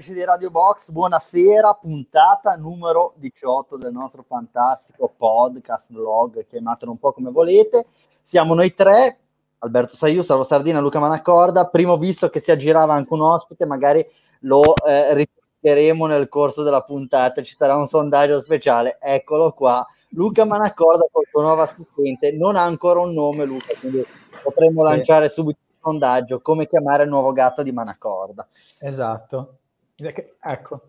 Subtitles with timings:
[0.00, 6.96] amici di Radio Box, buonasera, puntata numero 18 del nostro fantastico podcast, blog, chiamatelo un
[6.96, 7.84] po' come volete.
[8.22, 9.18] Siamo noi tre,
[9.58, 11.66] Alberto Saiu, Salvo Sardina, Luca Manaccorda.
[11.66, 14.02] Primo visto che si aggirava anche un ospite, magari
[14.40, 18.96] lo eh, ripeteremo nel corso della puntata, ci sarà un sondaggio speciale.
[19.02, 22.32] Eccolo qua, Luca Manaccorda col suo nuovo assistente.
[22.32, 24.02] Non ha ancora un nome, Luca, quindi
[24.42, 28.48] potremmo lanciare subito il sondaggio come chiamare il nuovo gatto di Manaccorda.
[28.78, 29.56] Esatto.
[30.40, 30.80] Ecco.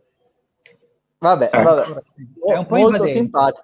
[1.18, 1.64] Vabbè, ecco.
[1.64, 1.82] vabbè.
[2.48, 3.14] È un po' molto invadente.
[3.14, 3.64] simpatico.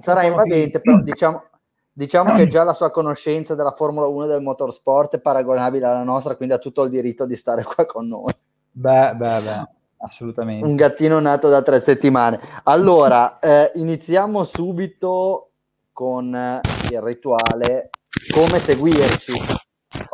[0.00, 1.44] Sarà invadente, però diciamo,
[1.92, 6.02] diciamo che già la sua conoscenza della Formula 1 e del motorsport è paragonabile alla
[6.02, 8.32] nostra, quindi ha tutto il diritto di stare qua con noi.
[8.70, 10.66] Beh, beh, beh, assolutamente.
[10.66, 12.40] Un gattino nato da tre settimane.
[12.64, 15.50] Allora, eh, iniziamo subito
[15.92, 17.90] con il rituale
[18.32, 19.32] come seguirci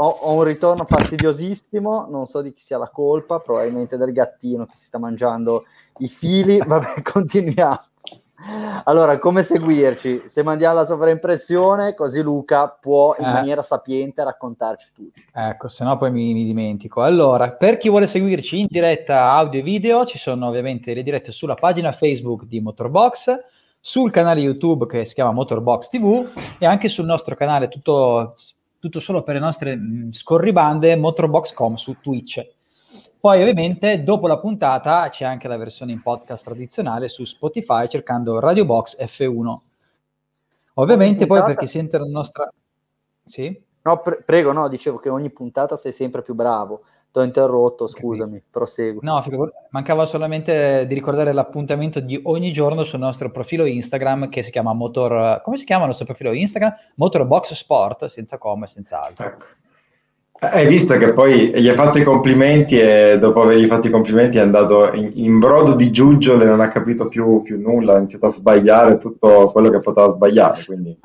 [0.01, 4.65] ho, ho, un ritorno fastidiosissimo, non so di chi sia la colpa, probabilmente del gattino
[4.67, 5.65] che si sta mangiando
[5.99, 6.59] i fili.
[6.65, 7.79] Vabbè, continuiamo.
[8.85, 10.23] Allora, come seguirci?
[10.27, 13.33] Se mandiamo la sovraimpressione, così Luca può in eh.
[13.33, 15.21] maniera sapiente raccontarci tutto.
[15.35, 17.03] Ecco, se no poi mi, mi, dimentico.
[17.03, 21.33] Allora, per chi vuole seguirci in diretta audio e video, ci sono ovviamente le dirette
[21.33, 23.37] sulla pagina Facebook di Motorbox,
[23.81, 28.35] sul canale YouTube che si chiama Motorbox TV e anche sul nostro canale tutto
[28.79, 32.47] tutto solo per le nostre mh, scorribande Motorbox.com su Twitch.
[33.21, 38.39] Poi ovviamente dopo la puntata c'è anche la versione in podcast tradizionale su Spotify cercando
[38.39, 39.55] Radio Box F1.
[40.75, 42.49] Ovviamente poi per chi sente la nostra...
[43.25, 43.61] Sì?
[43.83, 46.85] No, pre- prego, no, dicevo che ogni puntata sei sempre più bravo.
[47.11, 48.43] Ti ho interrotto, scusami, okay.
[48.51, 49.01] prosegui.
[49.03, 49.23] No,
[49.71, 54.75] mancava solamente di ricordare l'appuntamento di ogni giorno sul nostro profilo Instagram che si chiama
[54.75, 55.41] Motor...
[55.43, 56.75] come si chiama il nostro profilo Instagram?
[56.97, 59.27] Motorbox Sport, senza come, senza altro.
[59.27, 59.47] Ecco.
[60.41, 64.37] Hai visto che poi gli hai fatto i complimenti e dopo avergli fatto i complimenti
[64.37, 68.27] è andato in, in brodo di giuggiole, non ha capito più, più, nulla, ha iniziato
[68.27, 70.65] a sbagliare tutto quello che poteva sbagliare.
[70.65, 70.97] Quindi...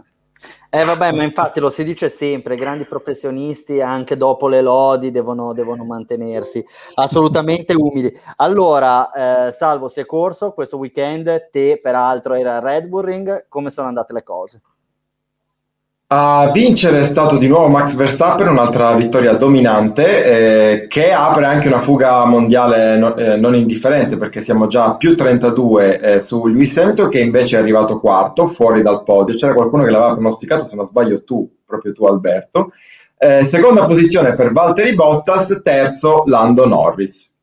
[0.75, 5.53] Eh vabbè, ma infatti lo si dice sempre, grandi professionisti anche dopo le lodi devono,
[5.53, 8.11] devono mantenersi assolutamente umili.
[8.37, 13.69] Allora, eh, Salvo, si è corso questo weekend, te peraltro era Red Bull Ring, come
[13.69, 14.61] sono andate le cose?
[16.07, 21.67] A vincere è stato di nuovo Max Verstappen, un'altra vittoria dominante eh, che apre anche
[21.67, 26.45] una fuga mondiale no, eh, non indifferente perché siamo già a più 32 eh, su
[26.45, 29.33] Lewis Hamilton che invece è arrivato quarto, fuori dal podio.
[29.33, 32.73] C'era qualcuno che l'aveva pronosticato, se non sbaglio tu, proprio tu Alberto.
[33.17, 37.33] Eh, seconda posizione per Valtteri Bottas, terzo Lando Norris.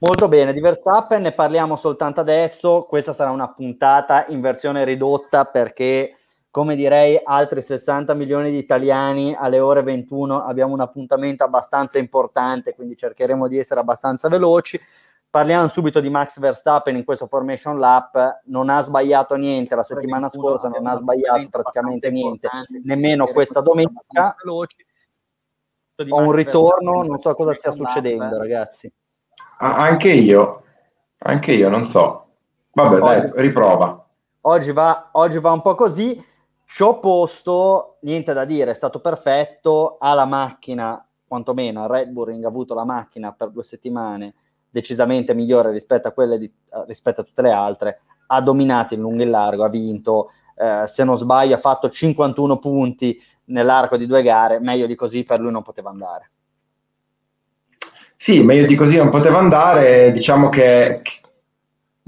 [0.00, 5.46] Molto bene, di Verstappen ne parliamo soltanto adesso, questa sarà una puntata in versione ridotta
[5.46, 6.15] perché
[6.56, 12.74] come direi altri 60 milioni di italiani alle ore 21 abbiamo un appuntamento abbastanza importante,
[12.74, 14.80] quindi cercheremo di essere abbastanza veloci.
[15.28, 20.30] Parliamo subito di Max Verstappen in questo Formation Lap, non ha sbagliato niente la settimana
[20.30, 22.48] scorsa, non ha sbagliato praticamente niente,
[22.84, 24.34] nemmeno questa domenica.
[26.08, 28.90] Ho un ritorno, non so cosa stia succedendo, ragazzi.
[29.58, 30.62] anche io,
[31.18, 32.28] anche io, non so.
[32.72, 34.08] Vabbè, dai, riprova.
[34.40, 36.34] Oggi va, oggi va un po' così.
[36.68, 42.42] Show posto, niente da dire, è stato perfetto, ha la macchina, quantomeno a Red Bull
[42.42, 44.34] ha avuto la macchina per due settimane
[44.68, 46.52] decisamente migliore rispetto a, quelle di,
[46.86, 50.84] rispetto a tutte le altre, ha dominato in lungo e in largo, ha vinto, eh,
[50.86, 55.38] se non sbaglio ha fatto 51 punti nell'arco di due gare, meglio di così per
[55.38, 56.30] lui non poteva andare.
[58.16, 61.02] Sì, meglio di così non poteva andare, diciamo che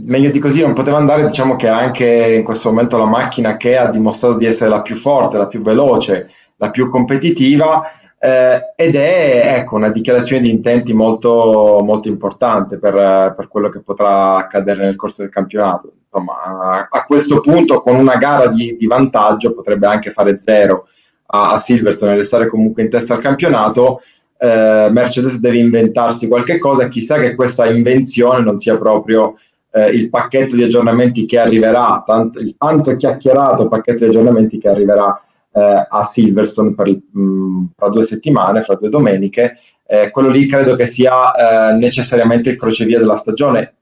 [0.05, 3.77] meglio di così non poteva andare, diciamo che anche in questo momento la macchina che
[3.77, 8.97] ha dimostrato di essere la più forte, la più veloce, la più competitiva eh, ed
[8.97, 14.85] è ecco, una dichiarazione di intenti molto, molto importante per, per, quello che potrà accadere
[14.85, 15.93] nel corso del campionato.
[16.11, 20.89] Insomma, a, questo punto con una gara di, di, vantaggio potrebbe anche fare zero
[21.27, 24.01] a, a Silverstone e restare comunque in testa al campionato.
[24.37, 29.35] Eh, Mercedes deve inventarsi qualche cosa, chissà che questa invenzione non sia proprio
[29.79, 34.69] eh, il pacchetto di aggiornamenti che arriverà, tanto, il tanto chiacchierato pacchetto di aggiornamenti che
[34.69, 35.21] arriverà
[35.53, 39.59] eh, a Silverstone per, mh, mm, fra due settimane, fra due domeniche.
[39.87, 43.75] Eh, quello lì credo che sia eh, necessariamente il crocevia della stagione,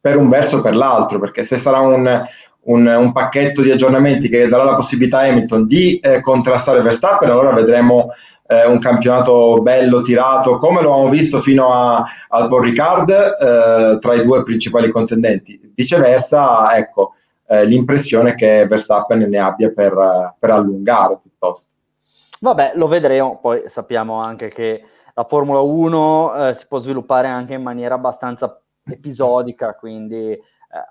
[0.00, 2.24] per un verso o per l'altro, perché se sarà un,
[2.62, 7.30] un, un, pacchetto di aggiornamenti che darà la possibilità a Hamilton di eh, contrastare Verstappen,
[7.30, 8.10] allora vedremo
[8.46, 13.98] eh, un campionato bello, tirato, come lo abbiamo visto fino a, al Paul Ricard eh,
[14.00, 15.72] tra i due principali contendenti.
[15.74, 17.14] Viceversa, ecco,
[17.46, 21.68] eh, l'impressione che Verstappen ne abbia per, per allungare piuttosto.
[22.40, 24.82] Vabbè, lo vedremo, poi sappiamo anche che
[25.14, 30.38] la Formula 1 eh, si può sviluppare anche in maniera abbastanza episodica, quindi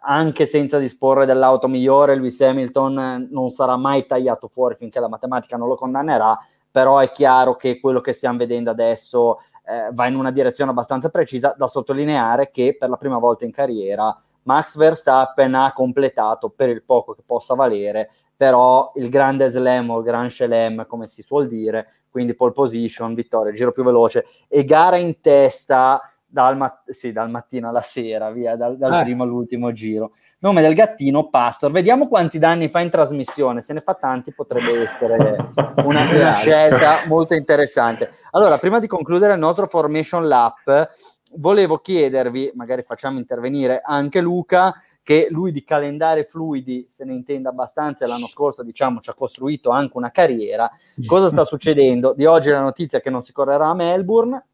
[0.02, 5.08] anche senza disporre dell'auto migliore, Lewis Hamilton eh, non sarà mai tagliato fuori finché la
[5.08, 6.38] matematica non lo condannerà,
[6.70, 11.10] però è chiaro che quello che stiamo vedendo adesso eh, va in una direzione abbastanza
[11.10, 16.70] precisa, da sottolineare che per la prima volta in carriera Max Verstappen ha completato per
[16.70, 21.22] il poco che possa valere, però il grande slam o il gran slam, come si
[21.22, 26.92] suol dire, quindi pole position, vittoria, giro più veloce e gara in testa dal, mat-
[26.92, 29.02] sì, dal mattino alla sera, via, dal, dal ah.
[29.04, 30.12] primo all'ultimo giro.
[30.40, 31.72] Nome del gattino, Pastor.
[31.72, 33.62] Vediamo quanti danni fa in trasmissione.
[33.62, 35.50] Se ne fa tanti, potrebbe essere
[35.84, 38.12] una, una scelta molto interessante.
[38.32, 40.90] Allora, prima di concludere il nostro Formation Lap,
[41.36, 47.50] volevo chiedervi, magari facciamo intervenire anche Luca, che lui di calendari fluidi se ne intende
[47.50, 50.70] abbastanza e l'anno scorso diciamo ci ha costruito anche una carriera.
[51.06, 52.14] Cosa sta succedendo?
[52.14, 54.46] Di oggi la notizia che non si correrà a Melbourne,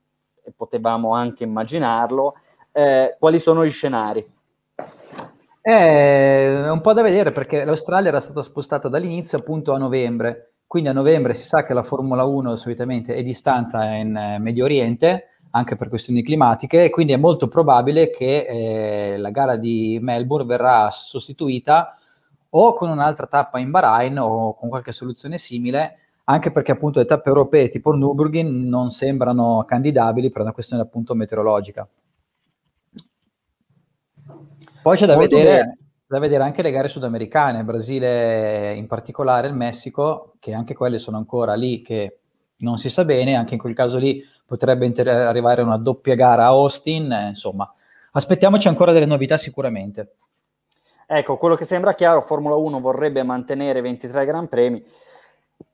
[0.46, 2.36] e potevamo anche immaginarlo.
[2.72, 4.26] Eh, quali sono gli scenari?
[5.62, 10.90] È un po' da vedere perché l'Australia era stata spostata dall'inizio appunto a novembre, quindi
[10.90, 15.30] a novembre si sa che la Formula 1 solitamente è distanza in eh, Medio Oriente,
[15.52, 20.46] anche per questioni climatiche, e quindi è molto probabile che eh, la gara di Melbourne
[20.46, 21.98] verrà sostituita
[22.50, 27.06] o con un'altra tappa in Bahrain o con qualche soluzione simile, anche perché appunto le
[27.06, 31.88] tappe europee tipo Nürburgring non sembrano candidabili per una questione appunto meteorologica.
[34.82, 40.36] Poi c'è da vedere, da vedere, anche le gare sudamericane, Brasile in particolare, il Messico,
[40.40, 42.20] che anche quelle sono ancora lì che
[42.58, 46.44] non si sa bene, anche in quel caso lì potrebbe inter- arrivare una doppia gara
[46.44, 47.72] a Austin, eh, insomma,
[48.12, 50.16] aspettiamoci ancora delle novità sicuramente.
[51.08, 54.84] Ecco, quello che sembra chiaro, Formula 1 vorrebbe mantenere 23 Gran Premi,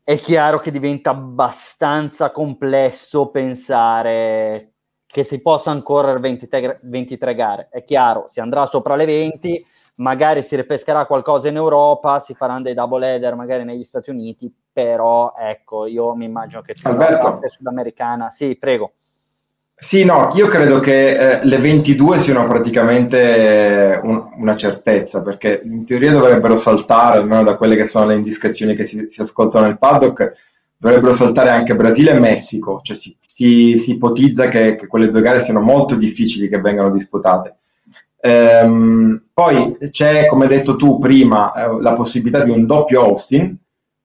[0.04, 4.74] è chiaro che diventa abbastanza complesso pensare
[5.06, 7.68] che si possano correre 23, 23 gare.
[7.70, 9.64] È chiaro, si andrà sopra le 20,
[9.98, 14.54] magari si ripescherà qualcosa in Europa, si faranno dei double header magari negli Stati Uniti,
[14.72, 18.94] però ecco, io mi immagino che tutta la parte sudamericana, sì, prego.
[19.84, 25.86] Sì, no, io credo che eh, le 22 siano praticamente un, una certezza, perché in
[25.86, 29.80] teoria dovrebbero saltare, almeno da quelle che sono le indiscrezioni che si, si ascoltano nel
[29.80, 30.34] paddock,
[30.78, 35.22] dovrebbero saltare anche Brasile e Messico, cioè si, si, si ipotizza che, che, quelle due
[35.22, 37.56] gare siano molto difficili che vengano disputate.
[38.22, 43.58] Ehm, poi c'è, come hai detto tu prima, eh, la possibilità di un doppio Austin,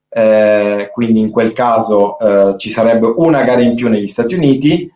[0.09, 4.91] eh, quindi in quel caso eh, ci sarebbe una gara in più negli Stati Uniti,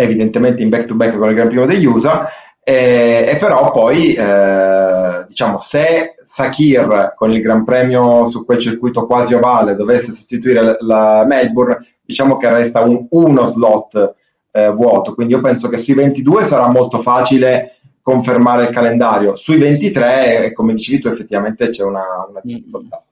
[0.00, 2.28] evidentemente in back-to-back con il Gran Premio degli USA,
[2.62, 9.06] e, e però poi, eh, diciamo, se Sakir con il Gran Premio su quel circuito
[9.06, 14.14] quasi ovale dovesse sostituire la Melbourne, diciamo che resta un, uno slot
[14.52, 19.58] eh, vuoto, quindi io penso che sui 22 sarà molto facile confermare il calendario, sui
[19.58, 23.02] 23, come dicevi tu, effettivamente c'è una, una difficoltà.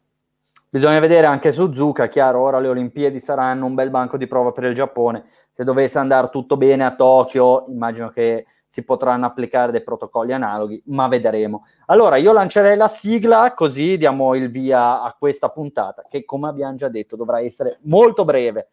[0.77, 4.53] Bisogna vedere anche su Zucca, chiaro, ora le Olimpiadi saranno un bel banco di prova
[4.53, 5.25] per il Giappone.
[5.51, 10.83] Se dovesse andare tutto bene a Tokyo, immagino che si potranno applicare dei protocolli analoghi,
[10.89, 11.65] ma vedremo.
[11.87, 16.77] Allora, io lancerei la sigla così diamo il via a questa puntata, che come abbiamo
[16.77, 18.73] già detto dovrà essere molto breve,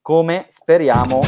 [0.00, 1.20] come speriamo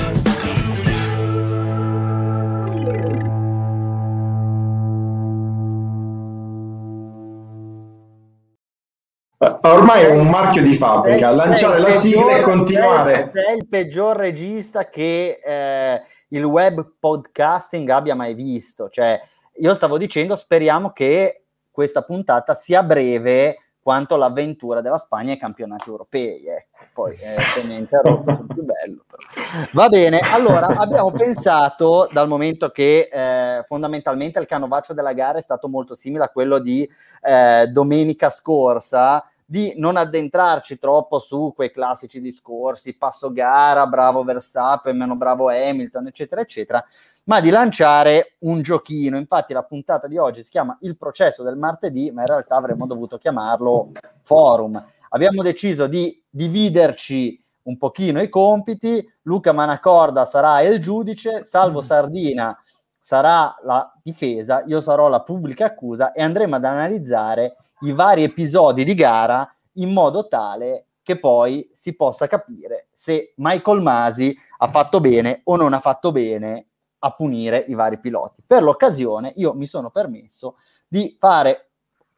[9.63, 13.31] Ormai è un marchio di fabbrica, sei, lanciare la sigla e continuare.
[13.33, 18.89] Sei, sei il peggior regista che eh, il web podcasting abbia mai visto.
[18.89, 19.21] Cioè,
[19.55, 25.89] io stavo dicendo, speriamo che questa puntata sia breve quanto l'avventura della Spagna ai campionati
[25.89, 26.47] europei.
[26.47, 26.71] Ecco.
[26.93, 29.05] Poi eh, se mi interrotto sul più bello.
[29.09, 29.67] Però.
[29.73, 35.43] Va bene, allora abbiamo pensato, dal momento che eh, fondamentalmente il canovaccio della gara è
[35.43, 36.89] stato molto simile a quello di
[37.23, 44.97] eh, domenica scorsa, di non addentrarci troppo su quei classici discorsi, passo gara, bravo Verstappen,
[44.97, 46.83] meno bravo Hamilton, eccetera, eccetera,
[47.25, 49.19] ma di lanciare un giochino.
[49.19, 52.87] Infatti la puntata di oggi si chiama Il processo del martedì, ma in realtà avremmo
[52.87, 53.93] dovuto chiamarlo
[54.23, 54.83] forum.
[55.11, 61.85] Abbiamo deciso di dividerci un pochino i compiti, Luca Manacorda sarà il giudice, Salvo mm.
[61.85, 62.63] Sardina
[62.99, 68.85] sarà la difesa, io sarò la pubblica accusa e andremo ad analizzare i vari episodi
[68.85, 75.01] di gara in modo tale che poi si possa capire se Michael Masi ha fatto
[75.01, 76.67] bene o non ha fatto bene
[77.01, 78.43] a punire i vari piloti.
[78.47, 81.71] Per l'occasione io mi sono permesso di fare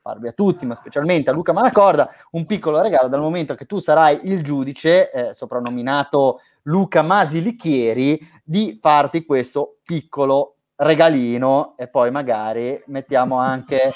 [0.04, 3.78] farvi a tutti, ma specialmente a Luca Manacorda, un piccolo regalo dal momento che tu
[3.78, 12.10] sarai il giudice, eh, soprannominato Luca Masi Lichieri, di farti questo piccolo regalino e poi
[12.10, 13.94] magari mettiamo anche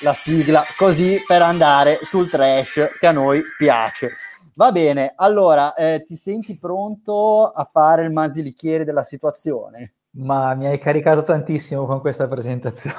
[0.00, 4.10] la sigla così per andare sul trash che a noi piace.
[4.54, 9.94] Va bene, allora eh, ti senti pronto a fare il masilichiere della situazione?
[10.12, 12.96] Ma mi hai caricato tantissimo con questa presentazione.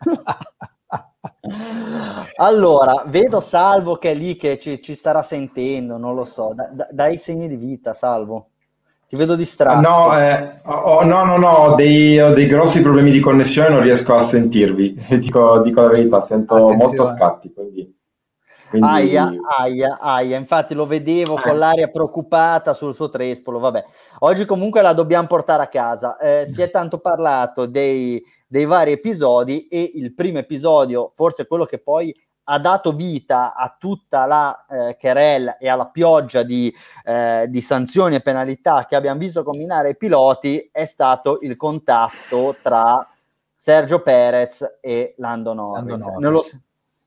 [2.36, 6.68] allora, vedo Salvo che è lì che ci, ci starà sentendo, non lo so, da,
[6.72, 8.48] da, dai segni di vita, Salvo.
[9.12, 9.86] Ti vedo distratto.
[9.86, 13.82] No, eh, oh, no, no, no, ho dei, ho dei, grossi problemi di connessione, non
[13.82, 15.04] riesco a sentirvi.
[15.20, 16.82] dico, dico la verità, sento Attenzione.
[16.82, 17.52] molto scatti.
[17.52, 17.94] Quindi,
[18.70, 18.88] quindi...
[18.88, 20.38] Aia, aia, aia.
[20.38, 23.58] Infatti lo vedevo con l'aria preoccupata sul suo trespolo.
[23.58, 23.84] Vabbè,
[24.20, 26.16] oggi comunque la dobbiamo portare a casa.
[26.16, 31.66] Eh, si è tanto parlato dei, dei vari episodi e il primo episodio, forse quello
[31.66, 37.46] che poi ha dato vita a tutta la eh, querel e alla pioggia di, eh,
[37.48, 43.06] di, sanzioni e penalità che abbiamo visto combinare i piloti è stato il contatto tra
[43.56, 46.00] Sergio Perez e Lando Norris.
[46.00, 46.20] Lando Norris.
[46.20, 46.44] Nello,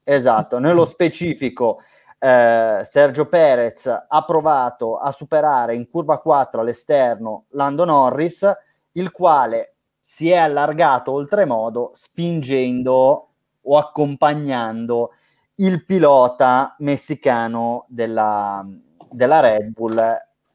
[0.04, 1.80] esatto, nello specifico
[2.18, 8.50] eh, Sergio Perez ha provato a superare in curva 4 all'esterno Lando Norris,
[8.94, 13.30] il quale si è allargato oltremodo spingendo
[13.62, 15.12] o accompagnando
[15.55, 18.65] il pilota messicano della,
[19.09, 20.01] della Red Bull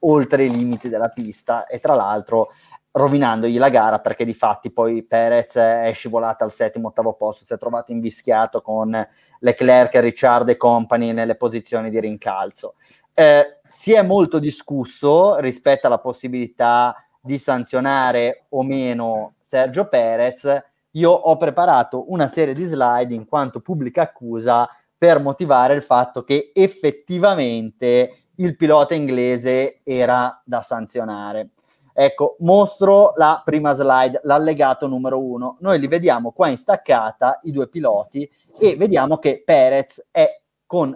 [0.01, 1.67] oltre i limiti della pista.
[1.67, 2.49] E tra l'altro
[2.93, 7.53] rovinandogli la gara perché di fatti poi Perez è scivolato al settimo ottavo posto si
[7.55, 9.07] è trovato invischiato con
[9.39, 12.75] Leclerc, Ricciard e compagni nelle posizioni di rincalzo.
[13.15, 20.63] Eh, si è molto discusso rispetto alla possibilità di sanzionare o meno Sergio Perez.
[20.93, 24.69] Io ho preparato una serie di slide in quanto pubblica accusa
[25.01, 31.53] per motivare il fatto che effettivamente il pilota inglese era da sanzionare.
[31.95, 35.57] Ecco, mostro la prima slide, l'allegato numero uno.
[35.61, 40.95] Noi li vediamo qua in staccata, i due piloti, e vediamo che Perez è con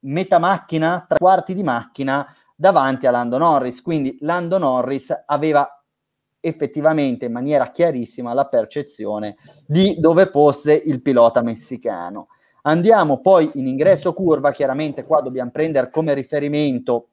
[0.00, 3.82] metà macchina, tre quarti di macchina davanti a Lando Norris.
[3.82, 5.68] Quindi Lando Norris aveva
[6.40, 9.36] effettivamente in maniera chiarissima la percezione
[9.66, 12.28] di dove fosse il pilota messicano.
[12.66, 17.08] Andiamo poi in ingresso curva, chiaramente qua dobbiamo prendere come riferimento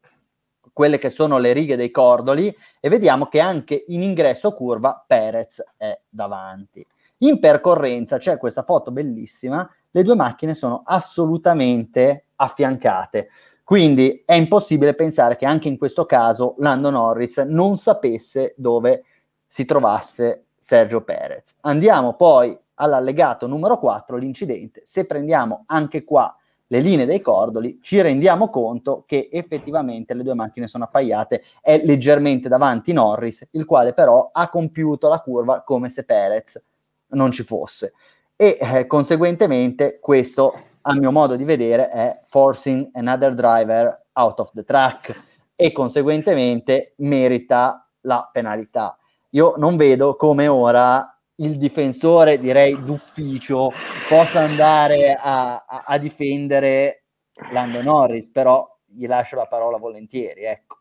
[0.72, 5.62] quelle che sono le righe dei cordoli e vediamo che anche in ingresso curva Perez
[5.76, 6.86] è davanti.
[7.20, 13.28] In percorrenza c'è questa foto bellissima, le due macchine sono assolutamente affiancate,
[13.66, 19.04] quindi è impossibile pensare che anche in questo caso Lando Norris non sapesse dove
[19.46, 21.56] si trovasse Sergio Perez.
[21.62, 24.82] Andiamo poi all'allegato numero 4 l'incidente.
[24.84, 26.36] Se prendiamo anche qua
[26.68, 31.82] le linee dei cordoli, ci rendiamo conto che effettivamente le due macchine sono appaiate, è
[31.84, 36.62] leggermente davanti Norris, il quale però ha compiuto la curva come se Perez
[37.10, 37.94] non ci fosse.
[38.36, 44.52] E eh, conseguentemente questo, a mio modo di vedere, è forcing another driver out of
[44.54, 45.24] the track
[45.56, 48.98] e conseguentemente merita la penalità.
[49.32, 51.11] Io non vedo come ora
[51.42, 53.72] il difensore, direi d'ufficio,
[54.08, 57.04] possa andare a, a, a difendere
[57.52, 60.78] Lando Norris, però gli lascio la parola volentieri, ecco.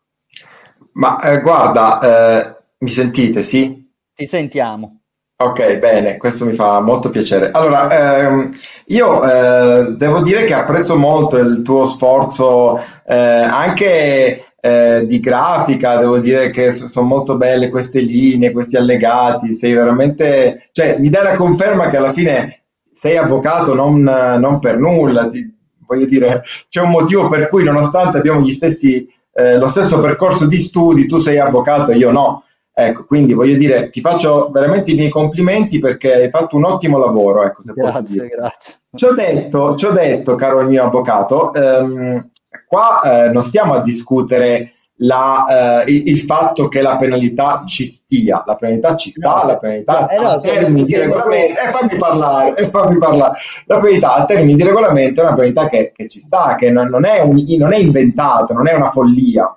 [0.93, 3.89] Ma eh, guarda, eh, mi sentite, sì?
[4.13, 5.01] Ti sentiamo.
[5.41, 7.49] Ok, bene, questo mi fa molto piacere.
[7.49, 8.51] Allora, ehm,
[8.87, 12.77] io eh, devo dire che apprezzo molto il tuo sforzo
[13.07, 19.53] eh, anche eh, di grafica, devo dire che sono molto belle queste linee, questi allegati,
[19.53, 22.61] sei veramente, cioè mi dai la conferma che alla fine
[22.93, 25.51] sei avvocato non, non per nulla, ti,
[25.87, 30.47] voglio dire, c'è un motivo per cui nonostante abbiamo gli stessi, eh, lo stesso percorso
[30.47, 32.43] di studi, tu sei avvocato e io no.
[32.73, 36.97] Ecco, quindi voglio dire, ti faccio veramente i miei complimenti perché hai fatto un ottimo
[36.97, 37.43] lavoro.
[37.43, 38.27] Ecco, se grazie, posso dire.
[38.27, 38.75] grazie.
[38.93, 42.30] Ci ho detto, ci ho detto, caro mio avvocato, ehm,
[42.67, 47.85] qua eh, non stiamo a discutere la, eh, il, il, fatto che la penalità ci
[47.85, 51.67] stia, la penalità ci sta, no, la penalità eh, no, a termini di regolamento, e
[51.67, 55.69] eh, fammi parlare, eh, fammi parlare, la penalità a termini di regolamento è una penalità
[55.69, 58.91] che, che ci sta, che non, non, è un, non, è inventata, non è una
[58.91, 59.55] follia.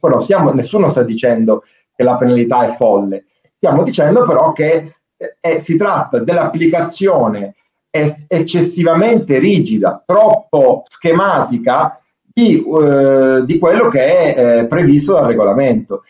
[0.00, 3.24] Però stiamo, nessuno sta dicendo che la penalità è folle,
[3.56, 4.92] stiamo dicendo però che
[5.40, 7.54] eh, si tratta dell'applicazione
[7.90, 12.00] eccessivamente rigida, troppo schematica
[12.38, 16.04] di, eh, di quello che è eh, previsto dal regolamento.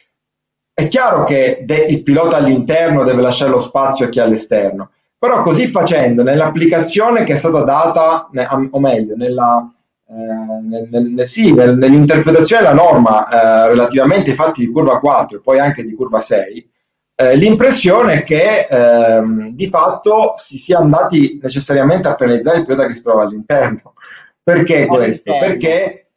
[0.74, 4.90] È chiaro che de- il pilota all'interno deve lasciare lo spazio a chi è all'esterno,
[5.18, 8.28] Però così facendo, nell'applicazione che è stata data,
[8.70, 9.68] o meglio, nella,
[10.06, 15.38] eh, nel, nel, sì, nel, nell'interpretazione della norma eh, relativamente ai fatti di curva 4
[15.38, 16.70] e poi anche di curva 6,
[17.16, 22.86] eh, l'impressione è che ehm, di fatto si sia andati necessariamente a penalizzare il pilota
[22.86, 23.94] che si trova all'interno.
[24.40, 25.36] Perché questo?
[25.38, 26.07] Perché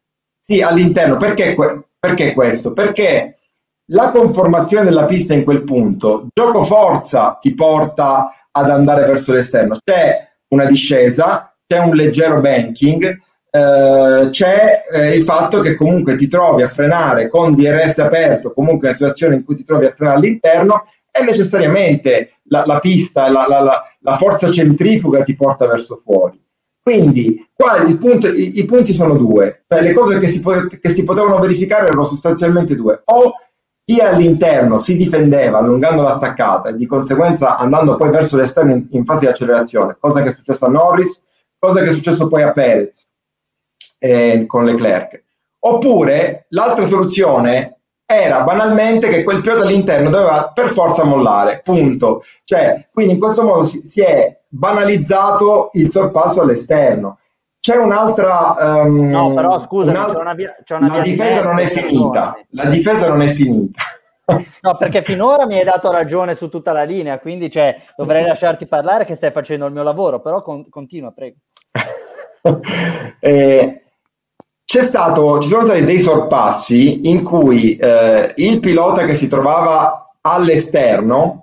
[0.51, 1.17] sì, all'interno.
[1.17, 1.55] Perché,
[1.97, 2.73] perché questo?
[2.73, 3.37] Perché
[3.91, 9.77] la conformazione della pista in quel punto, gioco forza ti porta ad andare verso l'esterno.
[9.83, 16.27] C'è una discesa, c'è un leggero banking, eh, c'è eh, il fatto che comunque ti
[16.27, 20.17] trovi a frenare con DRS aperto, comunque una situazione in cui ti trovi a frenare
[20.17, 26.41] all'interno e necessariamente la, la pista, la, la, la, forza centrifuga ti porta verso fuori.
[26.83, 30.41] Quindi qua punto, i, i, punti sono due, cioè le cose che si,
[30.81, 33.01] che si potevano verificare erano sostanzialmente due.
[33.05, 33.35] O
[33.85, 38.87] chi all'interno si difendeva allungando la staccata e di conseguenza andando poi verso l'esterno in,
[38.91, 41.21] in fase di accelerazione, cosa che è successo a Norris,
[41.59, 43.11] cosa che è successo poi a Perez
[43.99, 45.23] eh, con Leclerc.
[45.59, 52.23] Oppure l'altra soluzione era banalmente che quel pilota all'interno doveva per forza mollare, punto.
[52.43, 57.19] Cioè, quindi in questo modo si, si è banalizzato il sorpasso all'esterno.
[57.59, 58.83] C'è un'altra...
[58.83, 60.35] Um, no, però scusa, una, una
[60.79, 62.35] la difesa non è finita.
[62.49, 63.81] La difesa non è finita.
[64.61, 68.65] No, perché finora mi hai dato ragione su tutta la linea, quindi cioè, dovrei lasciarti
[68.65, 71.37] parlare che stai facendo il mio lavoro, però con, continua, prego.
[73.19, 73.83] eh,
[74.63, 80.15] c'è stato, ci sono stati dei sorpassi in cui eh, il pilota che si trovava
[80.21, 81.40] all'esterno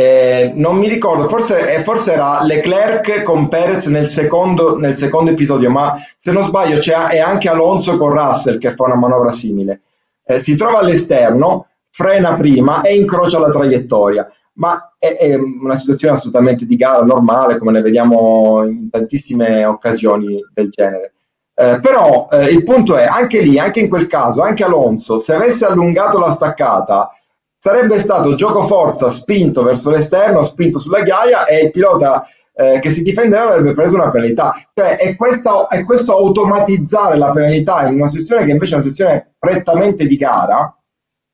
[0.00, 5.30] eh, non mi ricordo, forse, eh, forse, era Leclerc con Perez nel secondo, nel secondo
[5.30, 9.82] episodio, ma se non sbaglio è anche Alonso con Russell che fa una manovra simile.
[10.24, 16.14] Eh, si trova all'esterno, frena prima e incrocia la traiettoria, ma è, è, una situazione
[16.14, 21.12] assolutamente di gara normale, come ne vediamo in tantissime occasioni del genere.
[21.54, 25.34] Eh, però eh, il punto è, anche lì, anche in quel caso, anche Alonso, se
[25.34, 27.10] avesse allungato la staccata,
[27.60, 32.90] sarebbe stato gioco forza spinto verso l'esterno, spinto sulla ghiaia e il pilota eh, che
[32.90, 34.54] si difendeva avrebbe preso una penalità.
[34.72, 38.82] Cioè è, questa, è questo automatizzare la penalità in una situazione che invece è una
[38.84, 40.74] situazione prettamente di gara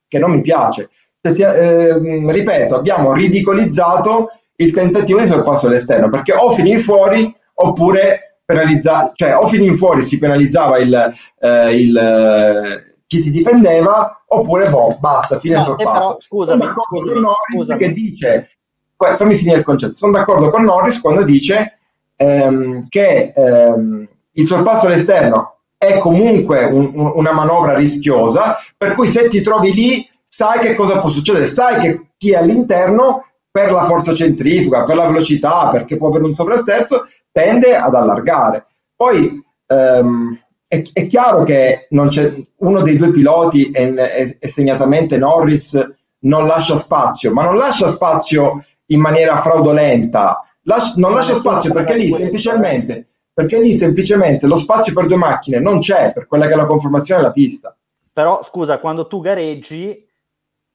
[0.05, 0.89] che non mi piace.
[1.21, 9.11] Eh, ripeto, abbiamo ridicolizzato il tentativo di sorpasso all'esterno perché o finì fuori oppure penalizza,
[9.13, 15.39] cioè o finì fuori si penalizzava il, eh, il chi si difendeva, oppure boh, basta,
[15.39, 16.17] fine no, sorpasso.
[16.21, 17.79] scusami, Sono d'accordo scusami, Norris scusami.
[17.79, 18.49] che dice,
[18.97, 21.79] fammi finire il concetto, sono d'accordo con Norris quando dice
[22.15, 29.07] ehm, che ehm, il sorpasso all'esterno è comunque un, un, una manovra rischiosa, per cui
[29.07, 33.71] se ti trovi lì sai che cosa può succedere, sai che chi è all'interno per
[33.71, 38.65] la forza centrifuga, per la velocità, perché può avere un sovrasterzo, tende ad allargare.
[38.95, 46.77] Poi ehm, è, è, chiaro che uno dei due piloti, e, segnatamente Norris, non lascia
[46.77, 53.07] spazio, ma non lascia spazio in maniera fraudolenta, Las, non lascia spazio perché lì semplicemente
[53.37, 56.65] perché lì semplicemente lo spazio per due macchine non c'è per quella che è la
[56.65, 57.77] conformazione della pista.
[58.11, 60.03] Però scusa, quando tu gareggi,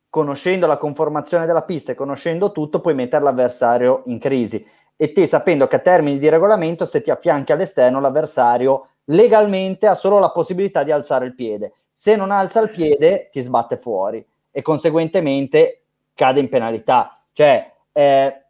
[0.09, 4.65] conoscendo la conformazione della pista e conoscendo tutto, puoi mettere l'avversario in crisi.
[4.95, 9.95] E te sapendo che a termini di regolamento, se ti affianchi all'esterno, l'avversario legalmente ha
[9.95, 11.75] solo la possibilità di alzare il piede.
[11.93, 15.83] Se non alza il piede, ti sbatte fuori e conseguentemente
[16.15, 17.23] cade in penalità.
[17.33, 18.45] Cioè, eh,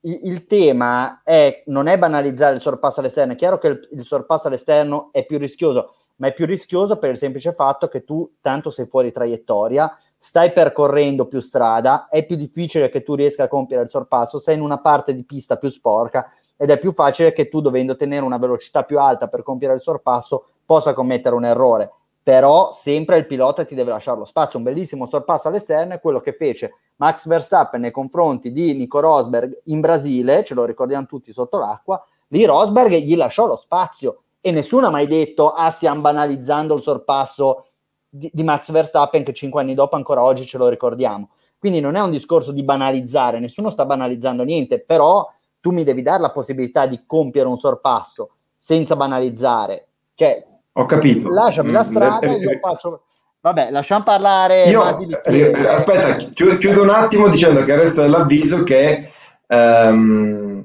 [0.00, 3.32] il, il, tema è, non è banalizzare il sorpasso all'esterno.
[3.32, 7.10] È chiaro che il, il sorpasso all'esterno è più rischioso, ma è più rischioso per
[7.10, 12.36] il semplice fatto che tu tanto sei fuori traiettoria, stai percorrendo più strada, è più
[12.36, 15.68] difficile che tu riesca a compiere il sorpasso, sei in una parte di pista più
[15.68, 19.74] sporca ed è più facile che tu dovendo tenere una velocità più alta per compiere
[19.74, 21.90] il sorpasso possa commettere un errore.
[22.22, 24.58] Però sempre il pilota ti deve lasciare lo spazio.
[24.58, 29.62] Un bellissimo sorpasso all'esterno è quello che fece Max Verstappen nei confronti di Nico Rosberg
[29.64, 34.50] in Brasile ce lo ricordiamo tutti sotto l'acqua lì Rosberg gli lasciò lo spazio e
[34.50, 37.66] nessuno ha mai detto ah stiamo banalizzando il sorpasso
[38.08, 41.30] di, di Max Verstappen che cinque anni dopo ancora oggi ce lo ricordiamo.
[41.58, 45.28] Quindi non è un discorso di banalizzare nessuno sta banalizzando niente però
[45.64, 49.86] tu mi devi dare la possibilità di compiere un sorpasso senza banalizzare.
[50.14, 51.30] Cioè, Ho capito.
[51.30, 53.04] Lasciami la mm, strada, mm, io faccio...
[53.40, 54.64] Vabbè, lasciamo parlare.
[54.64, 54.84] Io,
[55.24, 59.10] eh, aspetta, chiudo un attimo dicendo che adesso è l'avviso che
[59.46, 60.64] ehm,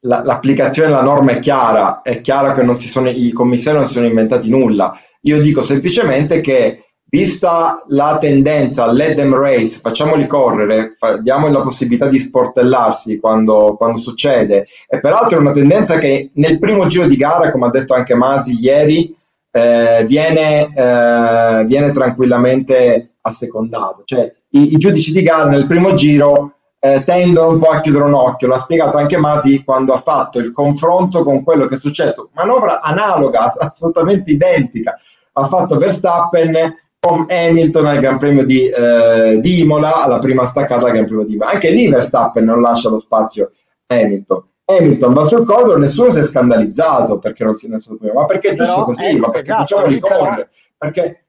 [0.00, 3.86] la, l'applicazione della norma è chiara, è chiaro che non si sono, i commissari non
[3.86, 4.98] si sono inventati nulla.
[5.22, 11.60] Io dico semplicemente che vista la tendenza, let them race, facciamoli correre, fa, diamogli la
[11.60, 14.66] possibilità di sportellarsi quando, quando, succede.
[14.88, 18.14] E peraltro è una tendenza che nel primo giro di gara, come ha detto anche
[18.14, 19.14] Masi ieri,
[19.50, 24.00] eh, viene, eh, viene, tranquillamente assecondata.
[24.06, 28.04] Cioè i, i, giudici di gara nel primo giro eh, tendono un po' a chiudere
[28.04, 31.78] un occhio, l'ha spiegato anche Masi quando ha fatto il confronto con quello che è
[31.78, 34.98] successo, manovra analoga, assolutamente identica,
[35.34, 40.86] ha fatto Verstappen con Hamilton al Gran Premio di, eh, di, Imola, alla prima staccata
[40.86, 41.50] al Gran Premio di Imola.
[41.50, 43.50] Anche lì Verstappen non lascia lo spazio
[43.88, 44.44] a Hamilton.
[44.66, 48.26] Hamilton va sul corridor, nessuno si è scandalizzato perché non si è messo prima, ma
[48.26, 51.24] perché è giusto però, così, ecco, ma perché esatto, facciamo ricorrere, perché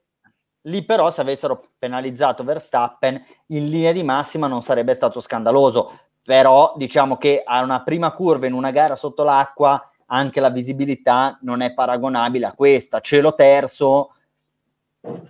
[0.65, 5.91] Lì però se avessero penalizzato Verstappen in linea di massima non sarebbe stato scandaloso,
[6.23, 11.37] però diciamo che a una prima curva in una gara sotto l'acqua anche la visibilità
[11.41, 13.01] non è paragonabile a questa.
[13.01, 14.11] Cielo terzo,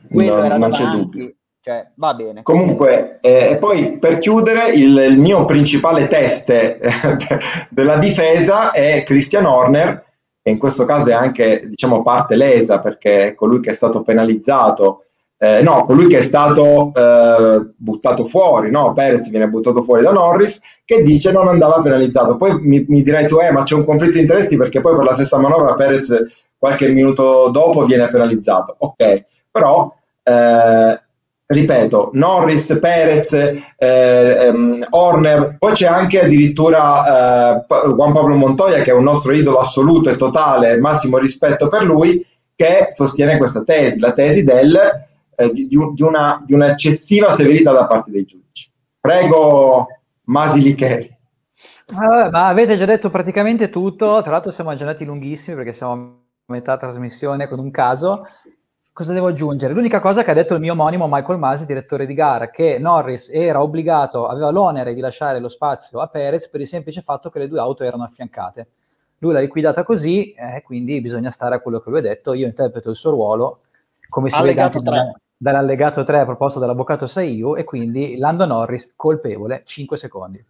[0.10, 1.34] quello no, era non davanti, c'è dubbio.
[1.62, 2.44] Cioè, va bene.
[2.44, 6.82] Comunque, eh, e poi per chiudere, il, il mio principale test eh,
[7.70, 10.04] della difesa è Christian Horner,
[10.42, 14.02] che in questo caso è anche diciamo, parte lesa perché è colui che è stato
[14.02, 15.06] penalizzato.
[15.38, 18.92] Eh, no, colui che è stato eh, buttato fuori, no?
[18.94, 22.36] Perez viene buttato fuori da Norris, che dice non andava penalizzato.
[22.36, 25.06] Poi mi, mi dirai tu, eh, ma c'è un conflitto di interessi perché poi per
[25.06, 26.14] la stessa manovra Perez
[26.58, 28.76] qualche minuto dopo viene penalizzato.
[28.80, 31.00] Ok, però eh,
[31.46, 38.90] ripeto, Norris, Perez, eh, ehm, Horner, poi c'è anche addirittura eh, Juan Pablo Montoya che
[38.90, 44.00] è un nostro idolo assoluto e totale, massimo rispetto per lui, che sostiene questa tesi,
[44.00, 44.76] la tesi del,
[45.36, 48.70] eh, di, di, una, di, un'eccessiva severità da parte dei giudici.
[49.00, 49.88] Prego
[50.24, 51.12] Masi Licheri.
[51.94, 55.94] Ah, ma avete già detto praticamente tutto, tra l'altro siamo già andati lunghissimi perché siamo
[55.94, 58.26] a metà trasmissione con un caso.
[58.94, 59.74] Cosa devo aggiungere?
[59.74, 63.28] L'unica cosa che ha detto il mio omonimo Michael Masi, direttore di gara, che Norris
[63.28, 67.40] era obbligato, aveva l'onere di lasciare lo spazio a Perez per il semplice fatto che
[67.40, 68.68] le due auto erano affiancate.
[69.18, 72.34] Lui l'ha liquidata così, eh, quindi bisogna stare a quello che lui ha detto.
[72.34, 73.62] Io interpreto il suo ruolo
[74.10, 79.98] come si vede da, dall'allegato 3 proposto dall'avvocato Saiu e quindi Lando Norris colpevole 5
[79.98, 80.46] secondi.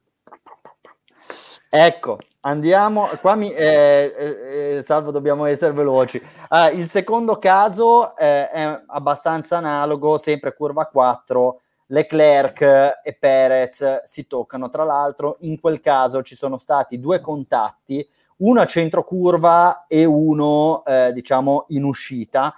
[1.76, 6.22] Ecco, Andiamo, qua mi, eh, eh, salvo dobbiamo essere veloci.
[6.50, 12.62] Ah, il secondo caso eh, è abbastanza analogo, sempre curva 4, Leclerc
[13.02, 18.08] e Perez si toccano, tra l'altro in quel caso ci sono stati due contatti,
[18.38, 22.56] uno a centro curva e uno eh, diciamo in uscita.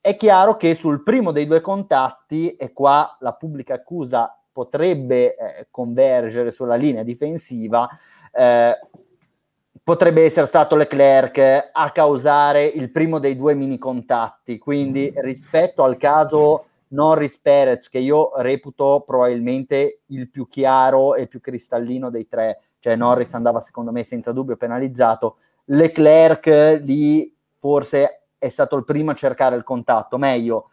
[0.00, 5.66] È chiaro che sul primo dei due contatti, e qua la pubblica accusa potrebbe eh,
[5.70, 7.88] convergere sulla linea difensiva,
[8.32, 8.78] eh,
[9.82, 14.58] potrebbe essere stato Leclerc a causare il primo dei due mini contatti.
[14.58, 21.40] Quindi rispetto al caso Norris Perez, che io reputo probabilmente il più chiaro e più
[21.40, 28.48] cristallino dei tre, cioè Norris andava secondo me senza dubbio penalizzato, Leclerc lì forse è
[28.48, 30.70] stato il primo a cercare il contatto, meglio,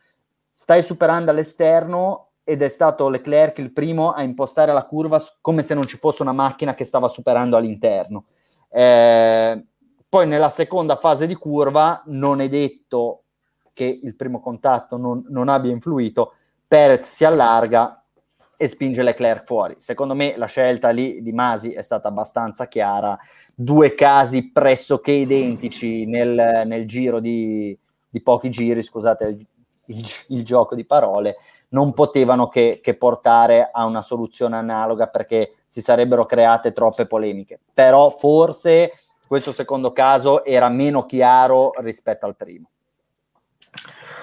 [0.51, 5.75] stai superando all'esterno ed è stato Leclerc il primo a impostare la curva come se
[5.75, 8.25] non ci fosse una macchina che stava superando all'interno.
[8.71, 9.65] Eh,
[10.09, 13.25] poi nella seconda fase di curva non è detto
[13.71, 16.33] che il primo contatto non, non abbia influito,
[16.67, 18.03] Perez si allarga
[18.57, 19.75] e spinge Leclerc fuori.
[19.77, 23.15] Secondo me la scelta lì di Masi è stata abbastanza chiara,
[23.53, 27.77] due casi pressoché identici nel, nel giro di,
[28.09, 29.45] di, pochi giri, scusate il,
[29.85, 31.35] il, il gioco di parole,
[31.69, 37.59] non potevano che, che, portare a una soluzione analoga perché si sarebbero create troppe polemiche.
[37.73, 38.93] Però forse
[39.27, 42.69] questo secondo caso era meno chiaro rispetto al primo.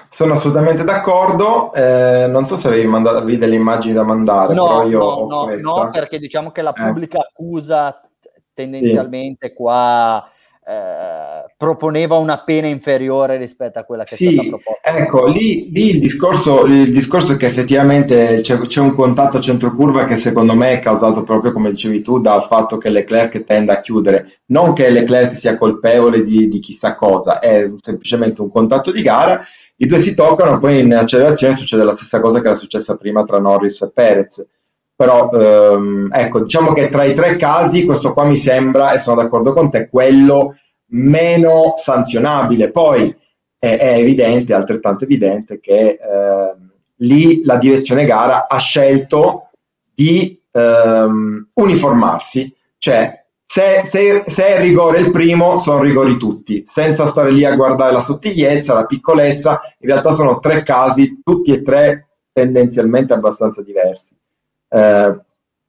[0.09, 1.73] Sono assolutamente d'accordo.
[1.73, 4.53] Eh, non so se avevi, mandato, avevi delle immagini da mandare.
[4.53, 6.81] No, no, no, no, perché diciamo che la eh.
[6.81, 7.27] pubblica eh.
[7.29, 8.01] accusa
[8.53, 9.53] tendenzialmente sì.
[9.53, 10.27] qua
[10.69, 14.97] eh, proponeva una pena inferiore rispetto a quella che sì, è stata proposta.
[14.97, 20.03] Ecco, lì, lì il, discorso, il, discorso, è che effettivamente c'è, c'è, un contatto centro-curva
[20.03, 23.79] che secondo me è causato proprio, come dicevi tu, dal fatto che Leclerc tende a
[23.79, 24.41] chiudere.
[24.47, 29.41] Non che Leclerc sia colpevole di, di chissà cosa, è semplicemente un contatto di gara.
[29.77, 33.23] I due si toccano, poi in accelerazione succede la stessa cosa che era successa prima
[33.23, 34.45] tra Norris e Perez
[34.97, 39.21] però ehm, ecco, diciamo che tra i tre casi questo qua mi sembra, e sono
[39.21, 40.55] d'accordo con te, quello
[40.87, 42.71] meno sanzionabile.
[42.71, 43.15] Poi
[43.59, 46.53] è, è evidente, altrettanto evidente, che eh,
[46.95, 49.51] lì la direzione gara ha scelto
[49.93, 57.05] di ehm, uniformarsi, cioè se, se, se, è rigore il primo, sono rigori tutti, senza
[57.05, 61.61] stare lì a guardare la sottigliezza, la piccolezza, in realtà sono tre casi, tutti e
[61.61, 64.16] tre tendenzialmente abbastanza diversi.
[64.69, 65.19] Eh,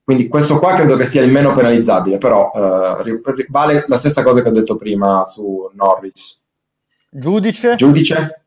[0.02, 4.42] quindi questo qua credo che sia il meno penalizzabile, però eh, vale la stessa cosa
[4.42, 6.42] che ho detto prima su Norris.
[7.10, 7.76] Giudice?
[7.76, 8.44] Giudice?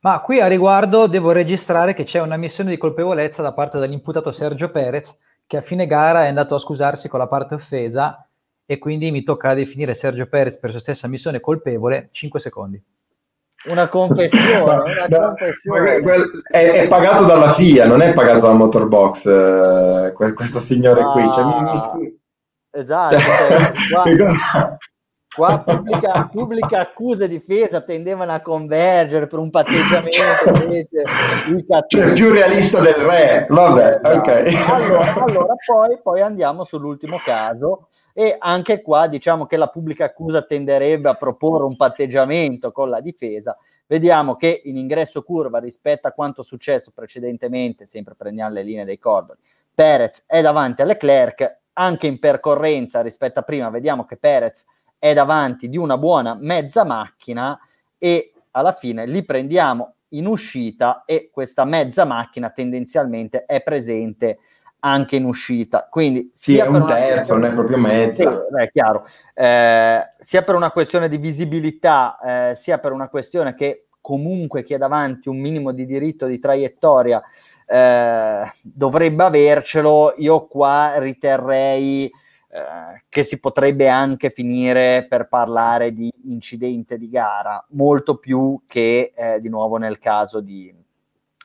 [0.00, 4.30] Ma qui a riguardo devo registrare che c'è una missione di colpevolezza da parte dell'imputato
[4.30, 8.28] Sergio Perez, che a fine gara è andato a scusarsi con la parte offesa
[8.64, 12.80] e quindi mi tocca definire Sergio Perez per sua stessa missione colpevole 5 secondi.
[13.66, 16.00] Una confessione, una confessione.
[16.48, 21.22] È, è, pagato dalla FIA, non è pagato dalla Motorbox eh, questo signore ah, qui.
[21.22, 22.20] Cioè, mi, mi...
[22.70, 24.78] Esatto, cioè, guarda,
[25.38, 31.04] Qua pubblica, pubblica accuse e difesa tendevano a convergere per un patteggiamento invece
[31.86, 33.46] cioè più realista del re.
[33.48, 34.18] Vabbè esatto.
[34.18, 34.68] ok.
[34.68, 40.42] Allora, allora poi, poi, andiamo sull'ultimo caso e anche qua diciamo che la pubblica accusa
[40.42, 43.56] tenderebbe a proporre un patteggiamento con la difesa.
[43.86, 48.98] Vediamo che in ingresso curva rispetto a quanto successo precedentemente sempre prendiamo le linee dei
[48.98, 49.38] cordoni
[49.72, 54.64] Perez è davanti a Leclerc anche in percorrenza rispetto a prima vediamo che Perez
[54.98, 57.58] è davanti di una buona mezza macchina
[57.96, 64.38] e alla fine li prendiamo in uscita e questa mezza macchina tendenzialmente è presente
[64.80, 65.86] anche in uscita.
[65.90, 68.46] Quindi sì, sia è un terzo, non è proprio mezza.
[68.48, 69.06] Sì, è chiaro.
[69.34, 74.74] Eh, sia per una questione di visibilità, eh, sia per una questione che comunque chi
[74.74, 77.22] è davanti un minimo di diritto di traiettoria
[77.66, 82.10] eh, dovrebbe avercelo, io qua riterrei
[82.50, 89.12] eh, che si potrebbe anche finire per parlare di incidente di gara, molto più che
[89.14, 90.74] eh, di nuovo nel caso di,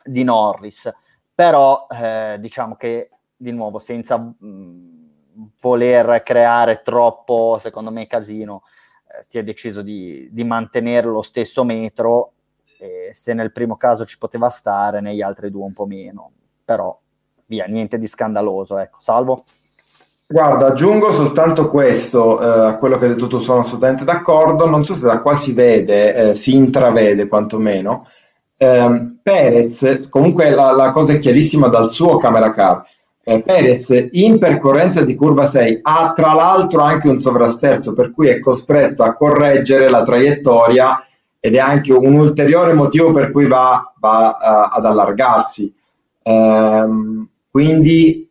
[0.01, 0.89] di Norris.
[1.35, 8.63] Però eh, diciamo che di nuovo senza mh, mm, voler creare troppo, secondo me, casino,
[9.07, 12.31] eh, si è deciso di, di mantenere lo stesso metro.
[13.13, 16.31] se nel primo caso ci poteva stare, negli altri due un po' meno.
[16.63, 16.97] Però
[17.47, 18.77] via, niente di scandaloso.
[18.77, 19.43] Ecco, salvo.
[20.25, 24.67] Guarda, aggiungo soltanto questo eh, a quello che hai detto tu, sono assolutamente d'accordo.
[24.67, 28.07] Non so se da qua si vede, eh, si intravede quantomeno.
[28.57, 32.83] Eh, Perez, comunque la, la, cosa è chiarissima dal suo camera car.
[33.23, 38.27] Eh, Perez in percorrenza di curva 6 ha tra l'altro anche un sovrasterzo, per cui
[38.27, 41.05] è costretto a correggere la traiettoria
[41.39, 45.73] ed è anche un ulteriore motivo per cui va, va uh, ad allargarsi.
[46.23, 48.29] Ehm, quindi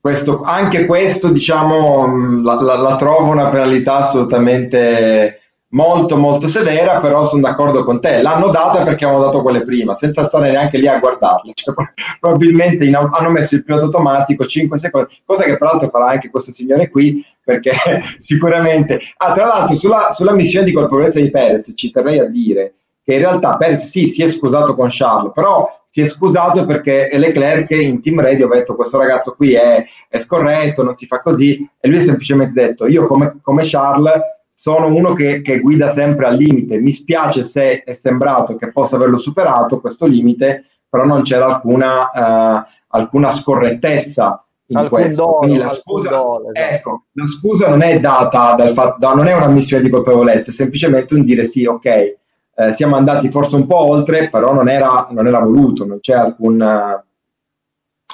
[0.00, 5.40] questo, anche questo, diciamo, mm, la, la, la, trovo una penalità assolutamente
[5.72, 8.22] molto molto severa, però sono d'accordo con te.
[8.22, 11.52] L'hanno data perché avevano dato quelle prima, senza stare neanche lì a guardarle.
[11.54, 11.74] Cioè,
[12.18, 16.50] probabilmente in, hanno messo il pilota automatico 5 secondi, cosa che peraltro farà anche questo
[16.50, 17.72] signore qui, perché
[18.20, 19.00] sicuramente...
[19.18, 23.14] Ah, tra l'altro, sulla, sulla missione di colpevolezza di Perez ci terrei a dire che
[23.14, 27.70] in realtà Perez sì, si è scusato con Charles, però si è scusato perché Leclerc
[27.70, 31.68] in team radio ha detto questo ragazzo qui è, è scorretto, non si fa così
[31.80, 34.20] e lui ha semplicemente detto io come, come Charles
[34.54, 38.96] sono uno che, che, guida sempre al limite, mi spiace se è sembrato che possa
[38.96, 45.38] averlo superato questo limite, però non c'era alcuna, uh, alcuna scorrettezza in alcun questo.
[45.40, 46.74] Dolo, la, scusa, dolo, esatto.
[46.74, 50.50] ecco, la scusa non è data dal fatto, da, non è una missione di colpevolezza,
[50.50, 52.18] è semplicemente un dire sì, ok,
[52.60, 56.14] eh, siamo andati forse un po' oltre, però non era, non era voluto, non c'è
[56.14, 56.60] alcun,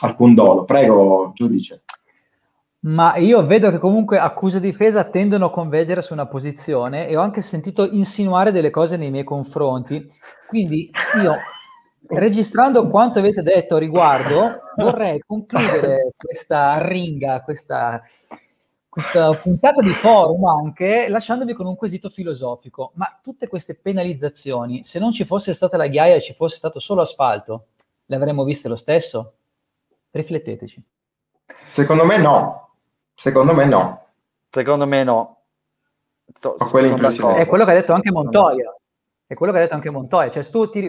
[0.01, 0.65] alcun dolo.
[0.65, 1.83] Prego, giudice.
[2.81, 7.17] Ma io vedo che comunque accusa e difesa tendono a convergere su una posizione e
[7.17, 10.09] ho anche sentito insinuare delle cose nei miei confronti.
[10.47, 11.35] Quindi io,
[12.07, 18.01] registrando quanto avete detto a riguardo, vorrei concludere questa ringa, questa
[18.97, 22.93] questa puntata di forum anche lasciandovi con un quesito filosofico.
[22.95, 26.79] Ma tutte queste penalizzazioni, se non ci fosse stata la ghiaia e ci fosse stato
[26.79, 27.67] solo asfalto,
[28.07, 29.35] le avremmo viste lo stesso?
[30.11, 30.83] Rifletteteci.
[31.45, 32.71] Secondo me no.
[33.13, 34.07] Secondo me no.
[34.49, 35.37] Secondo me no.
[36.41, 38.75] So, Ho È quello che ha detto anche Montoya.
[39.27, 40.31] È quello che ha detto anche Montoya.
[40.31, 40.81] Cioè, se tu ti,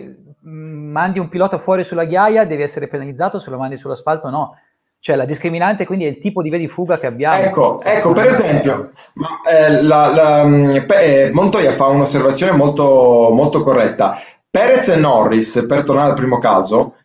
[0.47, 4.55] mm, mandi un pilota fuori sulla ghiaia, devi essere penalizzato, se lo mandi sull'asfalto no
[4.99, 7.41] cioè la discriminante quindi è il tipo di via di fuga che abbiamo.
[7.41, 13.63] Ecco, ecco per esempio, ma, eh, la, la, mm, eh, Montoya fa un'osservazione molto, molto
[13.63, 14.19] corretta.
[14.49, 16.95] Perez e Norris, per tornare al primo caso,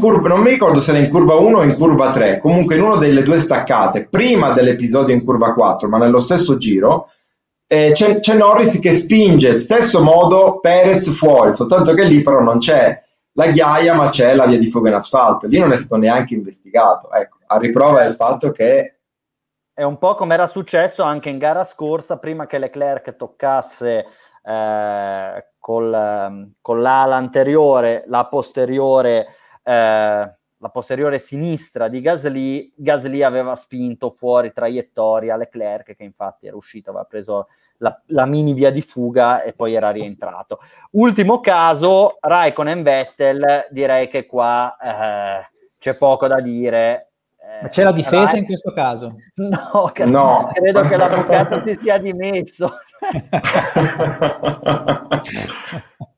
[0.00, 2.82] curva, non mi ricordo se era in curva 1 o in curva 3, comunque in
[2.82, 7.10] una delle due staccate, prima dell'episodio in curva 4, ma nello stesso giro,
[7.66, 12.58] eh, c'è, c'è Norris che spinge stesso modo Perez fuori, soltanto che lì però non
[12.58, 13.00] c'è
[13.38, 15.46] la ghiaia, ma c'è la via di fuga in asfalto.
[15.46, 17.12] Lì non è stato neanche investigato.
[17.12, 18.98] Ecco, a riprova del fatto che
[19.72, 24.06] è un po' come era successo anche in gara scorsa, prima che Leclerc toccasse
[24.42, 29.28] eh, col, con l'ala anteriore, la posteriore,
[29.62, 36.56] eh, la posteriore sinistra di Gasly, Gasly aveva spinto fuori traiettoria Leclerc, che infatti era
[36.56, 40.58] uscito, aveva preso la, la, mini via di fuga e poi era rientrato.
[40.92, 47.10] Ultimo caso, Raikkonen Vettel, direi che qua eh, c'è poco da dire.
[47.62, 49.14] Eh, c'è la difesa Raik- in questo caso?
[49.36, 50.50] No, che, no.
[50.52, 52.78] credo che l'avvocato si sia dimesso.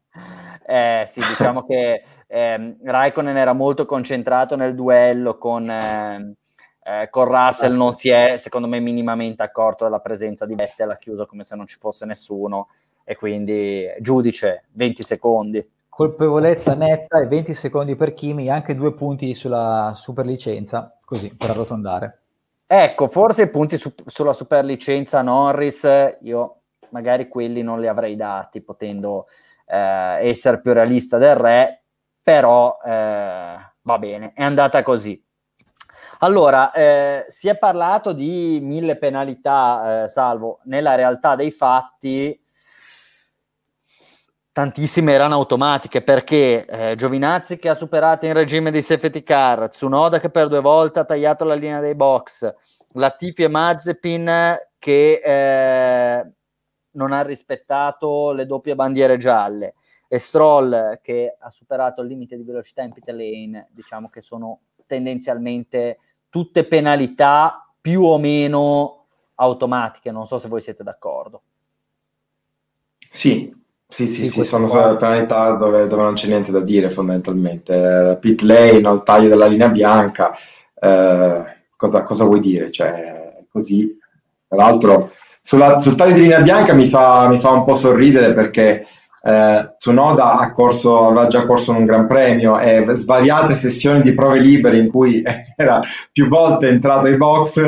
[0.71, 6.37] eh, sì, diciamo che eh, Raikkonen era molto concentrato nel duello con, eh,
[6.85, 10.97] eh, con Russell, non si è secondo me minimamente accorto della presenza di Vettel, ha
[10.97, 12.69] chiuso come se non ci fosse nessuno
[13.03, 15.69] e quindi giudice 20 secondi.
[15.89, 22.19] Colpevolezza netta e 20 secondi per Kimi, anche due punti sulla superlicenza, così per arrotondare.
[22.65, 28.63] Ecco, forse i punti su- sulla superlicenza Norris, io magari quelli non li avrei dati,
[28.63, 29.27] potendo
[29.71, 31.85] eh, essere più realista del re,
[32.23, 35.23] però eh, va bene, è andata così.
[36.23, 42.39] Allora, eh, si è parlato di mille penalità, eh, salvo nella realtà dei fatti
[44.53, 50.21] tantissime erano automatiche perché eh, Giovinazzi che ha superato in regime di safety car, Tsunoda
[50.21, 52.53] che per due volte ha tagliato la linea dei box,
[52.93, 56.33] Latifi e Mazepin che eh,
[56.93, 59.75] non ha rispettato le doppie bandiere gialle
[60.09, 64.61] e Stroll che ha superato il limite di velocità in pit lane, diciamo che sono
[64.87, 65.99] tendenzialmente
[66.29, 71.43] tutte penalità più o meno automatiche, non so se voi siete d'accordo.
[73.11, 73.55] Sì,
[73.89, 74.97] sì, sì, sì, sì sono qua.
[74.97, 78.19] penalità dove, dove, non c'è niente da dire fondamentalmente.
[78.21, 80.33] Pit lane, al taglio della linea bianca,
[80.75, 81.45] eh,
[81.77, 82.71] cosa, cosa, vuoi dire?
[82.71, 83.99] Cioè, così.
[84.47, 88.33] Tra l'altro, sulla, sul taglio di linea bianca mi fa, mi fa un po' sorridere
[88.33, 88.87] perché
[89.23, 94.15] eh, Tsunoda ha corso, aveva già corso in un gran premio e svariate sessioni di
[94.15, 95.23] prove libere in cui
[95.57, 97.59] era più volte entrato ai box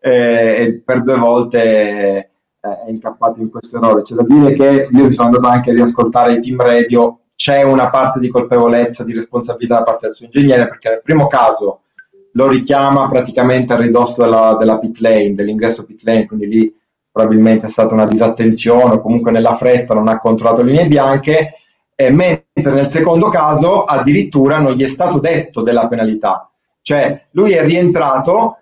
[0.00, 4.02] eh, e per due volte eh, è incappato in questo errore.
[4.02, 7.62] C'è da dire che io mi sono andato anche a riascoltare i team radio, c'è
[7.62, 11.82] una parte di colpevolezza, di responsabilità da parte del suo ingegnere perché nel primo caso
[12.32, 16.74] lo richiama praticamente a ridosso della, della pit lane, dell'ingresso pit lane, quindi lì
[17.16, 21.54] probabilmente è stata una disattenzione o comunque nella fretta non ha controllato le linee bianche,
[21.94, 26.50] eh, mentre nel secondo caso addirittura non gli è stato detto della penalità.
[26.82, 28.58] Cioè lui è rientrato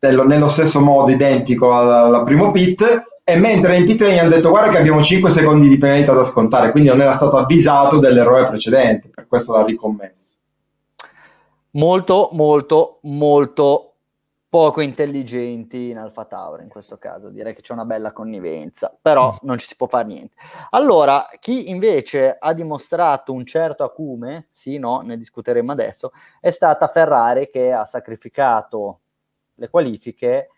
[0.00, 4.18] nello, nello stesso modo identico al, al primo pit e mentre in pit lane gli
[4.18, 7.38] hanno detto guarda che abbiamo 5 secondi di penalità da scontare, quindi non era stato
[7.38, 10.34] avvisato dell'errore precedente, per questo l'ha ricommesso.
[11.70, 13.85] Molto, molto, molto
[14.56, 19.32] poco intelligenti in Alfa Tauri in questo caso, direi che c'è una bella connivenza, però
[19.32, 19.36] mm.
[19.42, 20.34] non ci si può fare niente.
[20.70, 26.88] Allora, chi invece ha dimostrato un certo acume, sì, no, ne discuteremo adesso, è stata
[26.88, 29.00] Ferrari che ha sacrificato
[29.56, 30.48] le qualifiche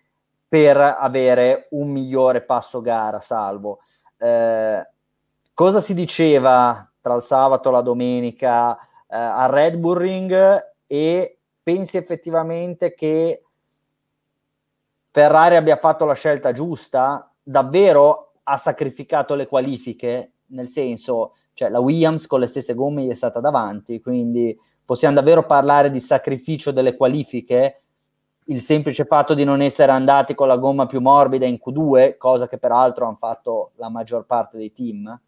[0.47, 3.81] per avere un migliore passo gara, salvo.
[4.17, 4.89] Eh,
[5.53, 11.39] cosa si diceva tra il sabato e la domenica eh, a Red Bull Ring e
[11.65, 13.43] pensi effettivamente che
[15.19, 21.81] Ferrari abbia fatto la scelta giusta, davvero ha sacrificato le qualifiche, nel senso, cioè la
[21.81, 26.71] Williams con le stesse gomme gli è stata davanti, quindi possiamo davvero parlare di sacrificio
[26.71, 27.83] delle qualifiche,
[28.45, 32.47] il semplice fatto di non essere andati con la gomma più morbida in Q2, cosa
[32.47, 35.21] che peraltro hanno fatto la maggior parte dei team.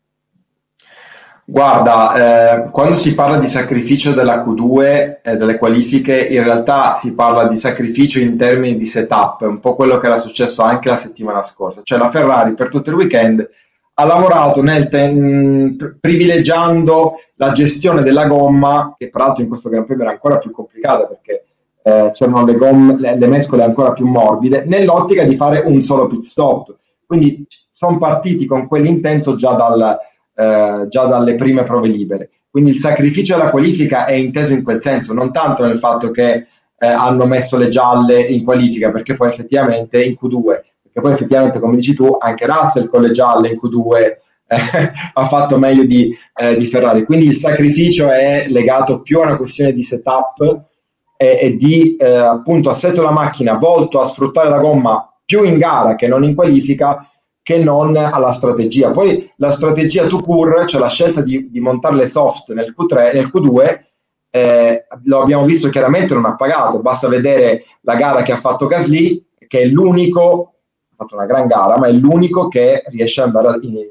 [1.50, 6.94] Guarda, eh, quando si parla di sacrificio della Q2 e eh, delle qualifiche, in realtà
[6.94, 10.88] si parla di sacrificio in termini di setup, un po' quello che era successo anche
[10.88, 11.80] la settimana scorsa.
[11.82, 13.50] Cioè la Ferrari per tutto il weekend
[13.94, 20.12] ha lavorato ten- privilegiando la gestione della gomma, che peraltro in questo Gran Premio era
[20.12, 21.46] ancora più complicata perché
[21.82, 26.06] eh, c'erano le, gomme, le, le mescole ancora più morbide, nell'ottica di fare un solo
[26.06, 26.76] pit stop.
[27.04, 29.98] Quindi sono partiti con quell'intento già dal
[30.40, 32.30] eh, già dalle prime prove libere.
[32.50, 36.46] Quindi il sacrificio della qualifica è inteso in quel senso, non tanto nel fatto che
[36.78, 40.44] eh, hanno messo le gialle in qualifica, perché poi effettivamente in Q2,
[40.82, 44.18] perché poi effettivamente come dici tu, anche Russell con le gialle in Q2 eh,
[45.12, 47.04] ha fatto meglio di, eh, di, Ferrari.
[47.04, 50.62] Quindi il sacrificio è legato più a una questione di setup
[51.16, 55.58] e, e di eh, appunto assetto della macchina volto a sfruttare la gomma più in
[55.58, 57.09] gara che non in qualifica
[57.50, 58.92] che non alla strategia.
[58.92, 63.30] Poi la strategia to cure, cioè la scelta di, di montarle soft nel Q3, nel
[63.34, 63.80] Q2,
[64.30, 68.68] eh, lo abbiamo visto chiaramente non ha pagato, basta vedere la gara che ha fatto
[68.68, 70.52] Gasly, che è l'unico,
[70.92, 73.90] ha fatto una gran gara, ma è l'unico che riesce ad andare in, eh,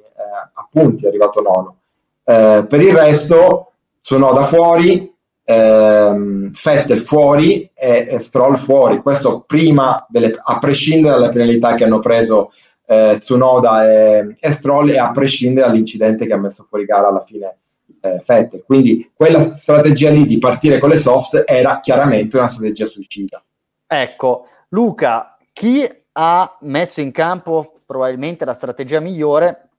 [0.54, 1.76] a punti, è arrivato nono.
[2.24, 9.02] Eh, per il resto, Sonoda fuori, ehm, Fettel fuori e, e, Stroll fuori.
[9.02, 12.52] Questo prima, delle, a prescindere dalle penalità che hanno preso
[12.90, 17.22] eh, Tsunoda e, e, Stroll e a prescindere dall'incidente che ha messo fuori gara alla
[17.22, 17.58] fine
[18.02, 18.64] eh, Fettel.
[18.66, 23.44] Quindi quella strategia lì di partire con le soft era chiaramente una strategia suicida.
[23.86, 29.70] Ecco, Luca, chi ha messo in campo probabilmente la strategia migliore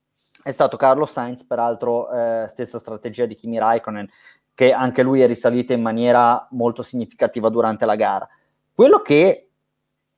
[0.44, 4.08] è stato Carlo Sainz, peraltro eh, stessa strategia di Kimi Raikkonen,
[4.54, 8.28] che anche lui è risalito in maniera molto significativa durante la gara.
[8.72, 9.49] Quello che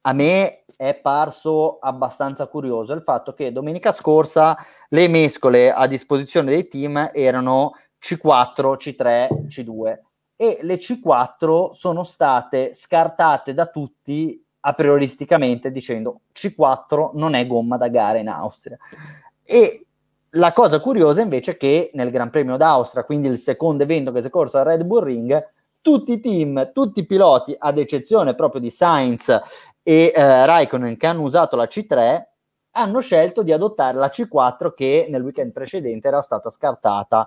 [0.03, 4.57] a me è parso abbastanza curioso il fatto che domenica scorsa
[4.89, 7.73] le mescole a disposizione dei team erano
[8.03, 9.99] C4, C3, C2
[10.37, 17.77] e le C4 sono state scartate da tutti a prioristicamente dicendo C4 non è gomma
[17.77, 18.77] da gara in Austria.
[19.45, 19.87] E
[20.31, 24.21] la cosa curiosa invece è che nel Gran Premio d'Austria, quindi il secondo evento che
[24.21, 25.51] si è corso al Red Bull Ring,
[25.81, 29.37] tutti i team, tutti i piloti, ad eccezione proprio di Sainz
[29.83, 32.23] e eh, Raikkonen che hanno usato la C3,
[32.73, 37.27] hanno scelto di adottare la C4 che nel weekend precedente era stata scartata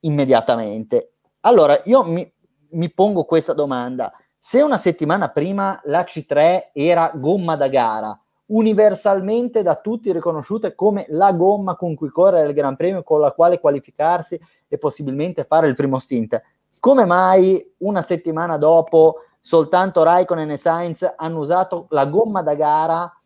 [0.00, 1.12] immediatamente.
[1.40, 2.30] Allora, io mi,
[2.70, 4.10] mi pongo questa domanda.
[4.38, 11.06] Se una settimana prima la C3 era gomma da gara, universalmente da tutti riconosciute come
[11.08, 15.66] la gomma con cui correre il Gran Premio, con la quale qualificarsi e possibilmente fare
[15.68, 16.40] il primo stint.
[16.78, 23.20] Come mai una settimana dopo soltanto Raikkonen e Sainz hanno usato la gomma da gara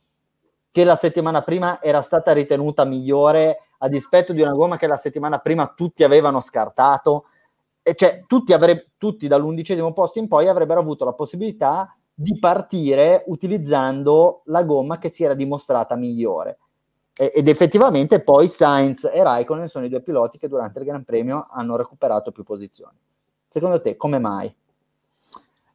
[0.71, 4.99] che la settimana prima era stata ritenuta migliore a dispetto di una gomma che la
[4.99, 7.25] settimana prima tutti avevano scartato?
[7.83, 13.25] E cioè, tutti, avreb- tutti dall'undicesimo posto in poi avrebbero avuto la possibilità di partire
[13.29, 16.59] utilizzando la gomma che si era dimostrata migliore.
[17.14, 21.03] E, ed effettivamente poi Sainz e Raikkonen sono i due piloti che durante il Gran
[21.03, 22.99] Premio hanno recuperato più posizioni.
[23.49, 24.55] Secondo te, come mai?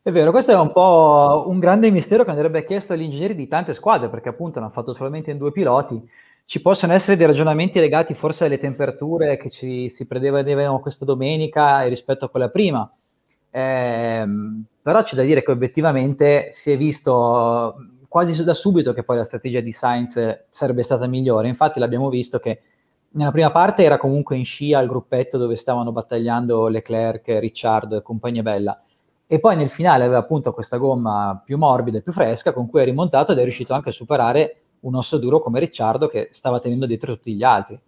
[0.06, 3.48] È vero, questo è un po' un grande mistero che andrebbe chiesto agli ingegneri di
[3.48, 6.00] tante squadre, perché appunto hanno fatto solamente in due piloti.
[6.46, 11.82] Ci possono essere dei ragionamenti legati forse alle temperature che ci si prevedevano questa domenica
[11.88, 12.88] rispetto a quella prima.
[13.50, 14.26] Eh,
[14.80, 17.76] però c'è da dire che obiettivamente si è visto
[18.08, 21.48] quasi da subito che poi la strategia di Sainz sarebbe stata migliore.
[21.48, 22.62] Infatti l'abbiamo visto che
[23.14, 28.04] nella prima parte era comunque in scia al gruppetto dove stavano battagliando Leclerc, Ricciardo e
[28.04, 28.80] compagnia bella.
[29.28, 32.82] E poi nel finale aveva appunto questa gomma più morbida e più fresca con cui
[32.82, 36.60] è rimontato ed è riuscito anche a superare un osso duro come Ricciardo che stava
[36.60, 37.80] tenendo dietro tutti gli altri.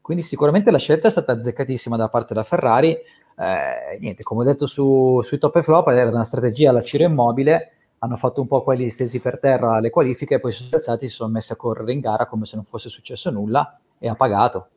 [0.00, 2.90] Quindi sicuramente la scelta è stata azzeccatissima da parte della Ferrari,
[3.36, 7.04] eh, niente, come ho detto su, sui top e flop, era una strategia alla Ciro
[7.04, 11.06] Immobile, hanno fatto un po' quelli stesi per terra alle qualifiche e poi sono alzati
[11.06, 14.08] e si sono messi a correre in gara come se non fosse successo nulla e
[14.08, 14.68] ha pagato.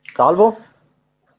[0.00, 0.56] Salvo?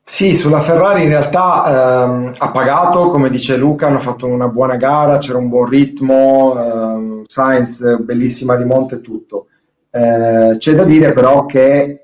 [0.07, 4.75] Sì, sulla Ferrari in realtà ehm, ha pagato, come dice Luca, hanno fatto una buona
[4.77, 9.47] gara, c'era un buon ritmo, ehm, Sainz, bellissima rimonta e tutto.
[9.89, 11.99] Eh, c'è da dire però che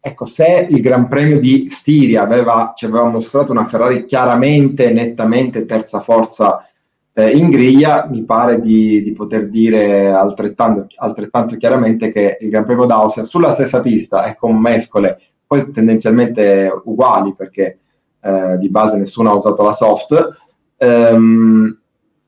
[0.00, 5.66] Ecco, se il Gran Premio di Stiria aveva, ci aveva mostrato una Ferrari chiaramente, nettamente
[5.66, 6.66] terza forza
[7.12, 12.64] eh, in griglia, mi pare di, di poter dire altrettanto, altrettanto, chiaramente che il Gran
[12.64, 17.78] Premio d'Austria sulla stessa pista e con mescole poi tendenzialmente uguali perché
[18.20, 20.28] eh, di base nessuno ha usato la soft,
[20.76, 21.78] ehm,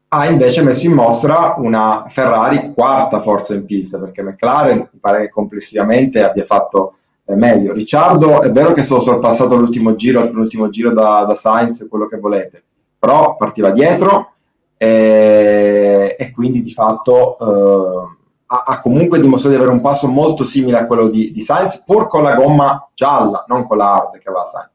[0.09, 5.21] ha invece messo in mostra una Ferrari quarta forza in pista perché McLaren mi pare
[5.21, 6.95] che complessivamente abbia fatto
[7.27, 7.73] meglio.
[7.75, 12.09] Ricciardo è vero che stato sorpassato l'ultimo giro, al penultimo giro da, da Sainz, quello
[12.09, 12.63] che volete,
[12.99, 14.33] però partiva dietro
[14.77, 18.19] e, e quindi di fatto eh,
[18.53, 21.85] ha, ha, comunque dimostrato di avere un passo molto simile a quello di, di Sainz,
[21.85, 24.71] pur con la gomma gialla, non con la hard che aveva Sainz.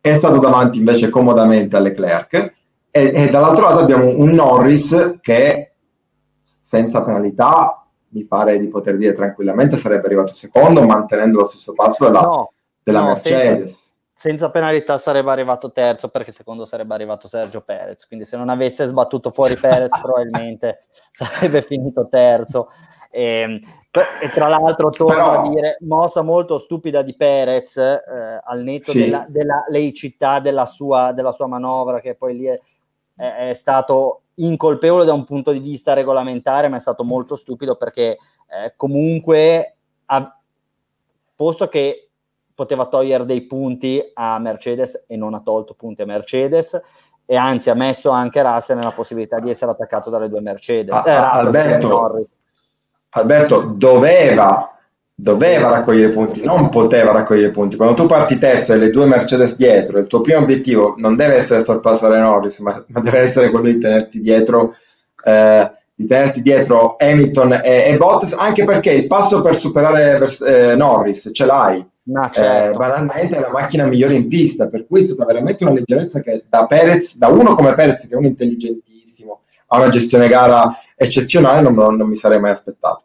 [0.00, 2.32] È stato davanti invece comodamente a Leclerc
[2.90, 5.74] e, e dall'altro lato abbiamo un Norris che
[6.42, 12.06] senza penalità mi pare di poter dire tranquillamente sarebbe arrivato secondo mantenendo lo stesso passo
[12.06, 12.52] della, no,
[12.82, 13.70] della no, Mercedes.
[13.70, 18.48] Senza, senza, penalità sarebbe arrivato terzo perché secondo sarebbe arrivato Sergio Perez, quindi se non
[18.48, 22.70] avesse sbattuto fuori Perez probabilmente sarebbe finito terzo.
[23.10, 23.60] E, ehm,
[24.20, 25.42] e, tra l'altro torno Però...
[25.42, 29.00] a dire mossa molto stupida di Perez eh, al netto sì.
[29.00, 32.60] della, della laicità della sua, della sua manovra che poi lì è,
[33.16, 37.76] è, è stato incolpevole da un punto di vista regolamentare, ma è stato molto stupido
[37.76, 40.38] perché eh, comunque, ha,
[41.34, 42.10] posto che
[42.54, 46.80] poteva togliere dei punti a Mercedes e non ha tolto punti a Mercedes,
[47.24, 50.94] e anzi ha messo anche Russell nella possibilità di essere attaccato dalle due Mercedes.
[50.94, 52.26] Ah, eh, Alberto,
[53.10, 54.76] Alberto doveva,
[55.14, 57.76] doveva raccogliere punti, non poteva raccogliere punti.
[57.76, 61.36] Quando tu parti terzo e le due Mercedes dietro, il tuo primo obiettivo non deve
[61.36, 64.74] essere sorpassare Norris, ma, ma deve essere quello di tenerti dietro.
[65.22, 70.74] Eh, di tenerti dietro Hamilton e, e, Bottas, anche perché il passo per superare eh,
[70.74, 71.86] Norris ce l'hai.
[72.04, 72.70] No, certo.
[72.70, 76.22] eh, banalmente è la macchina migliore in pista, per cui è stata veramente una leggerezza
[76.22, 80.74] che da Perez, da uno come Perez, che è uno intelligentissimo, ha una gestione gara
[81.02, 83.04] eccezionale, non, non mi sarei mai aspettato.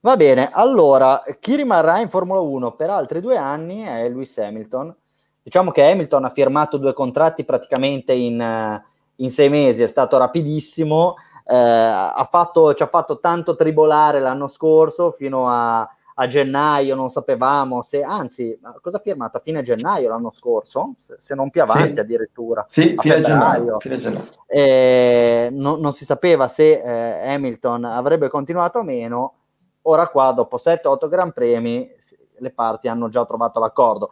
[0.00, 4.94] Va bene, allora chi rimarrà in Formula 1 per altri due anni è Lewis Hamilton.
[5.42, 8.82] Diciamo che Hamilton ha firmato due contratti praticamente in,
[9.16, 11.16] in sei mesi, è stato rapidissimo
[11.48, 15.88] eh, ha fatto, ci ha fatto tanto tribolare l'anno scorso fino a,
[16.18, 20.94] a gennaio, non sapevamo se, anzi, cosa ha firmato a fine gennaio l'anno scorso?
[20.98, 22.00] Se, se non più avanti sì.
[22.00, 22.64] addirittura.
[22.68, 23.78] Sì, a fine gennaio.
[23.80, 24.24] Fine gennaio.
[24.46, 29.34] Eh, no, non si sapeva se eh, Hamilton avrebbe continuato o meno.
[29.82, 31.94] Ora qua, dopo 7-8 Gran Premi,
[32.38, 34.08] le parti hanno già trovato l'accordo.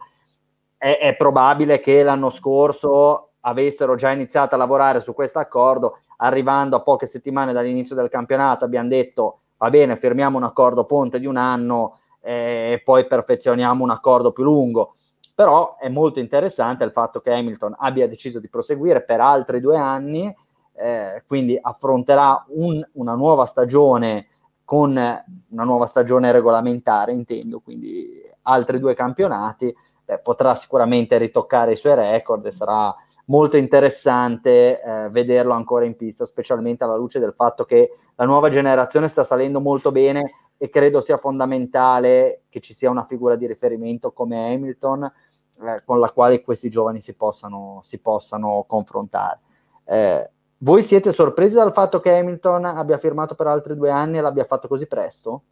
[0.77, 6.75] È, è probabile che l'anno scorso avessero già iniziato a lavorare su questo accordo arrivando
[6.75, 11.25] a poche settimane dall'inizio del campionato abbiamo detto va bene, firmiamo un accordo ponte di
[11.25, 14.95] un anno eh, e poi perfezioniamo un accordo più lungo.
[15.33, 19.77] Però è molto interessante il fatto che Hamilton abbia deciso di proseguire per altri due
[19.77, 20.33] anni,
[20.73, 24.27] eh, quindi affronterà un, una nuova stagione
[24.63, 29.73] con una nuova stagione regolamentare, intendo, quindi altri due campionati,
[30.05, 32.95] eh, potrà sicuramente ritoccare i suoi record e sarà
[33.25, 38.49] molto interessante eh, vederlo ancora in pista, specialmente alla luce del fatto che la nuova
[38.49, 43.47] generazione sta salendo molto bene e credo sia fondamentale che ci sia una figura di
[43.47, 49.39] riferimento come Hamilton eh, con la quale questi giovani si possano, si possano confrontare.
[49.85, 54.21] Eh, voi siete sorpresi dal fatto che Hamilton abbia firmato per altri due anni e
[54.21, 55.43] l'abbia fatto così presto?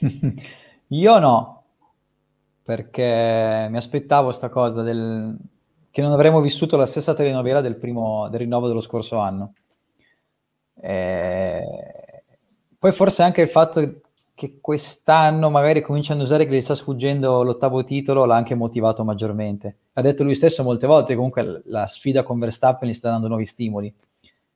[0.88, 1.59] Io no,
[2.70, 5.36] perché mi aspettavo questa cosa del...
[5.90, 9.54] che non avremmo vissuto la stessa telenovela del, primo, del rinnovo dello scorso anno.
[10.80, 11.64] E...
[12.78, 14.02] Poi forse anche il fatto
[14.36, 19.02] che quest'anno magari cominciano a usare che gli sta sfuggendo l'ottavo titolo l'ha anche motivato
[19.02, 19.78] maggiormente.
[19.94, 23.46] Ha detto lui stesso molte volte comunque la sfida con Verstappen gli sta dando nuovi
[23.46, 23.92] stimoli.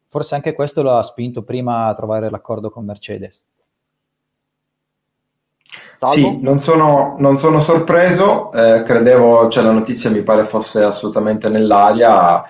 [0.06, 3.42] Forse anche questo lo ha spinto prima a trovare l'accordo con Mercedes.
[6.10, 11.48] Sì, non sono, non sono sorpreso, eh, credevo, cioè la notizia mi pare fosse assolutamente
[11.48, 12.42] nell'aria.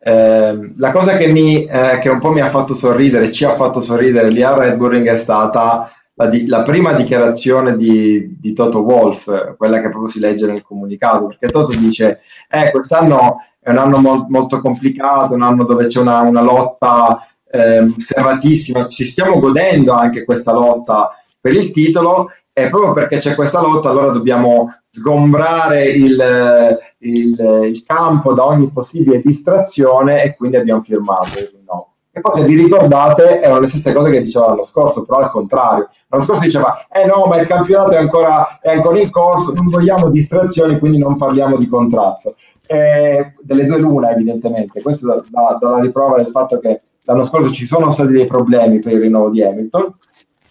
[0.00, 3.56] Eh, la cosa che, mi, eh, che un po' mi ha fatto sorridere, ci ha
[3.56, 8.52] fatto sorridere lì a Red Bull è stata la, di, la prima dichiarazione di, di,
[8.52, 12.20] Toto Wolf, quella che proprio si legge nel comunicato, perché Toto dice,
[12.50, 17.24] eh, quest'anno è un anno mo- molto complicato, un anno dove c'è una, una lotta
[17.50, 22.30] eh, serratissima, ci stiamo godendo anche questa lotta per il titolo
[22.64, 28.70] e proprio perché c'è questa lotta, allora dobbiamo sgombrare il, il, il campo da ogni
[28.70, 31.92] possibile distrazione e quindi abbiamo firmato il rinnovo.
[32.10, 35.30] E poi se vi ricordate erano le stesse cose che diceva l'anno scorso, però al
[35.30, 35.88] contrario.
[36.08, 39.68] L'anno scorso diceva, eh no, ma il campionato è ancora, è ancora in corso, non
[39.68, 42.34] vogliamo distrazioni, quindi non parliamo di contratto.
[42.66, 44.82] E delle due lune, evidentemente.
[44.82, 48.80] Questo dà, dà la riprova del fatto che l'anno scorso ci sono stati dei problemi
[48.80, 49.94] per il rinnovo di Hamilton,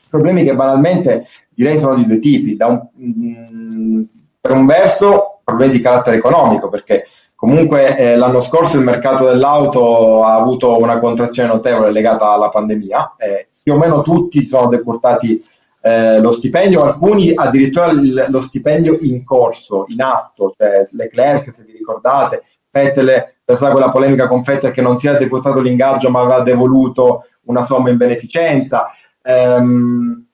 [0.10, 2.58] problemi che banalmente direi sono di due tipi.
[2.60, 4.02] Un, mm,
[4.40, 10.24] per un verso problemi di carattere economico, perché comunque eh, l'anno scorso il mercato dell'auto
[10.24, 15.44] ha avuto una contrazione notevole legata alla pandemia, eh, più o meno tutti sono decurtati
[15.82, 21.64] eh, lo stipendio, alcuni addirittura il, lo stipendio in corso, in atto, cioè Leclerc se
[21.64, 23.08] vi ricordate, Vettel,
[23.46, 27.26] c'è stata quella polemica con Vettel che non si era deputato l'ingaggio ma aveva devoluto
[27.44, 28.88] una somma in beneficenza.
[29.28, 30.26] Um,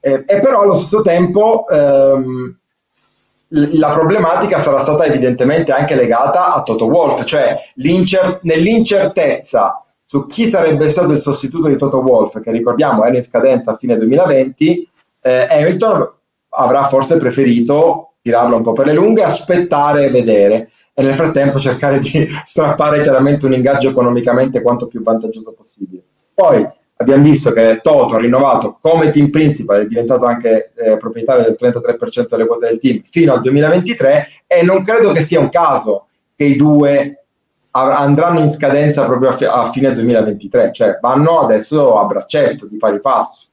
[0.00, 2.54] eh, e però allo stesso tempo ehm,
[3.48, 10.90] la problematica sarà stata evidentemente anche legata a Toto Wolf, cioè nell'incertezza su chi sarebbe
[10.90, 14.90] stato il sostituto di Toto Wolf, che ricordiamo era in scadenza a fine 2020,
[15.22, 16.12] eh, Hamilton
[16.50, 21.58] avrà forse preferito tirarlo un po' per le lunghe, aspettare e vedere e nel frattempo
[21.58, 26.02] cercare di strappare chiaramente un ingaggio economicamente quanto più vantaggioso possibile.
[26.34, 31.44] Poi abbiamo visto che Toto ha rinnovato come team principal, è diventato anche eh, proprietario
[31.44, 35.50] del 33% delle quote del team fino al 2023 e non credo che sia un
[35.50, 37.24] caso che i due
[37.72, 42.76] andranno in scadenza proprio a, fi- a fine 2023, cioè vanno adesso a braccetto di
[42.76, 43.46] pari passo.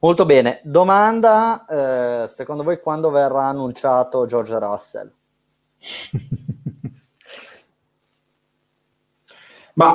[0.00, 5.12] Molto bene, domanda, eh, secondo voi quando verrà annunciato George Russell?
[9.78, 9.94] Ma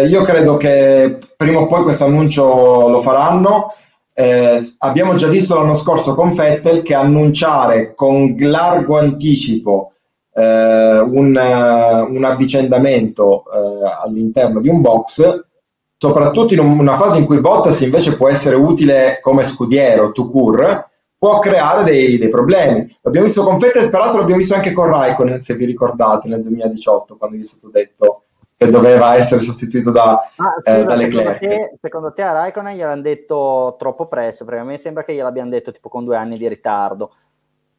[0.00, 3.68] eh, io credo che prima o poi questo annuncio lo faranno.
[4.12, 9.92] Eh, abbiamo già visto l'anno scorso con Fettel che annunciare con largo anticipo
[10.34, 15.44] eh, un, un, avvicendamento eh, all'interno di un box,
[15.96, 20.90] soprattutto in una fase in cui Bottas invece può essere utile come scudiero, to cure,
[21.16, 22.92] può creare dei, dei, problemi.
[23.02, 27.16] L'abbiamo visto con Fettel, peraltro l'abbiamo visto anche con Raikkonen, se vi ricordate, nel 2018,
[27.16, 28.22] quando gli è stato detto
[28.58, 31.38] che doveva essere sostituito da, ah, eh, da Leclerc.
[31.40, 34.44] Secondo te, secondo te a Raikkonen gliel'hanno detto troppo presto?
[34.44, 37.12] Perché a me sembra che gliel'abbiano detto tipo con due anni di ritardo.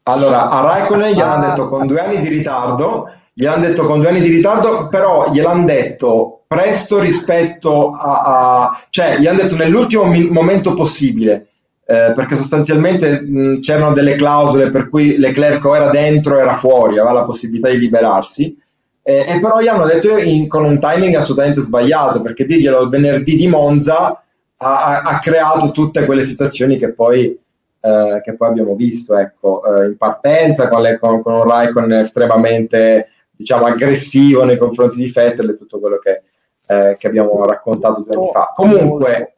[0.04, 1.48] Allora, a Raikkonen gliel'hanno ah.
[1.50, 5.66] detto con due anni di ritardo, gliel'hanno detto con due anni di ritardo, però gliel'hanno
[5.66, 8.22] detto presto rispetto a...
[8.22, 11.48] a cioè, gli hanno detto nell'ultimo mi- momento possibile,
[11.84, 16.56] eh, perché sostanzialmente mh, c'erano delle clausole per cui Leclerc o era dentro o era
[16.56, 18.58] fuori, aveva la possibilità di liberarsi
[19.02, 22.88] eh, e però gli hanno detto in, con un timing assolutamente sbagliato, perché dirglielo il
[22.88, 24.22] venerdì di Monza
[24.56, 27.38] ha, ha creato tutte quelle situazioni che poi,
[27.80, 31.98] eh, che poi abbiamo visto ecco, eh, in partenza, con, le, con, con un Raikkonen
[31.98, 36.22] estremamente diciamo, aggressivo nei confronti di Vettel e tutto quello che,
[36.66, 38.52] eh, che abbiamo raccontato due anni fa.
[38.54, 39.34] Comunque,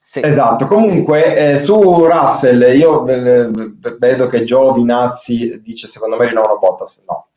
[0.00, 0.20] sì.
[0.24, 3.48] Esatto, comunque eh, su Russell io eh,
[3.96, 7.28] vedo che Giovinazzi dice secondo me rinnovo Bottas, no,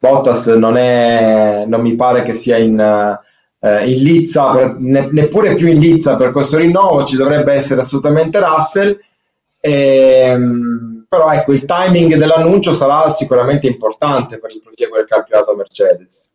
[0.00, 5.66] Bottas non, è, non mi pare che sia in, eh, in lizza, ne, neppure più
[5.66, 8.98] in lizza per questo rinnovo, ci dovrebbe essere assolutamente Russell.
[9.60, 15.54] E, ehm, però ecco, il timing dell'annuncio sarà sicuramente importante per il proseguo del campionato
[15.54, 16.30] Mercedes.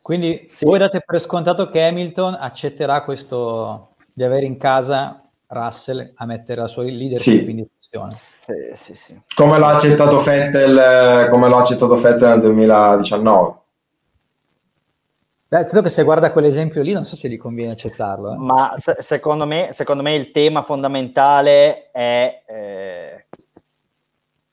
[0.00, 0.64] Quindi sì.
[0.64, 6.60] voi date per scontato che Hamilton accetterà questo di avere in casa Russell a mettere
[6.60, 7.50] la sua leadership sì.
[7.50, 8.12] in discussione.
[8.12, 9.20] Sì, sì, sì.
[9.34, 13.58] Come l'ha accettato Fettel, come l'ha accettato Fettel nel 2019.
[15.48, 18.34] Beh, credo che se guarda quell'esempio lì non so se gli conviene accettarlo.
[18.34, 18.36] Eh.
[18.36, 23.26] Ma se, secondo, me, secondo, me, il tema fondamentale è eh,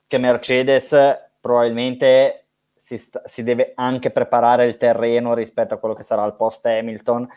[0.08, 0.96] che Mercedes
[1.40, 6.34] probabilmente si, sta, si, deve anche preparare il terreno rispetto a quello che sarà il
[6.34, 7.28] post Hamilton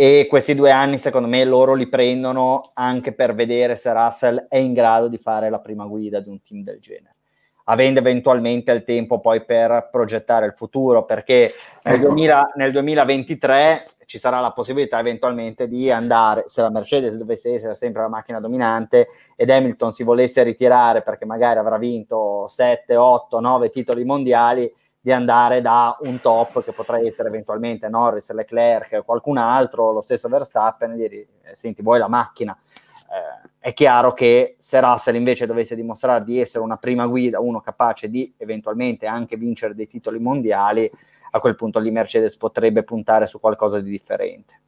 [0.00, 4.56] e questi due anni secondo me loro li prendono anche per vedere se Russell è
[4.56, 7.16] in grado di fare la prima guida di un team del genere
[7.64, 12.52] avendo eventualmente il tempo poi per progettare il futuro perché nel, 2000, ecco.
[12.56, 18.00] nel 2023 ci sarà la possibilità eventualmente di andare se la Mercedes dovesse essere sempre
[18.00, 23.68] la macchina dominante ed Hamilton si volesse ritirare perché magari avrà vinto 7, 8, 9
[23.68, 24.72] titoli mondiali
[25.02, 30.02] di andare da un top che potrà essere eventualmente Norris, Leclerc o qualcun altro, lo
[30.02, 32.56] stesso Verstappen, e dire eh, senti vuoi la macchina.
[32.56, 37.60] Eh, è chiaro che se Russell invece dovesse dimostrare di essere una prima guida, uno
[37.60, 40.90] capace di eventualmente anche vincere dei titoli mondiali,
[41.32, 44.58] a quel punto lì Mercedes potrebbe puntare su qualcosa di differente.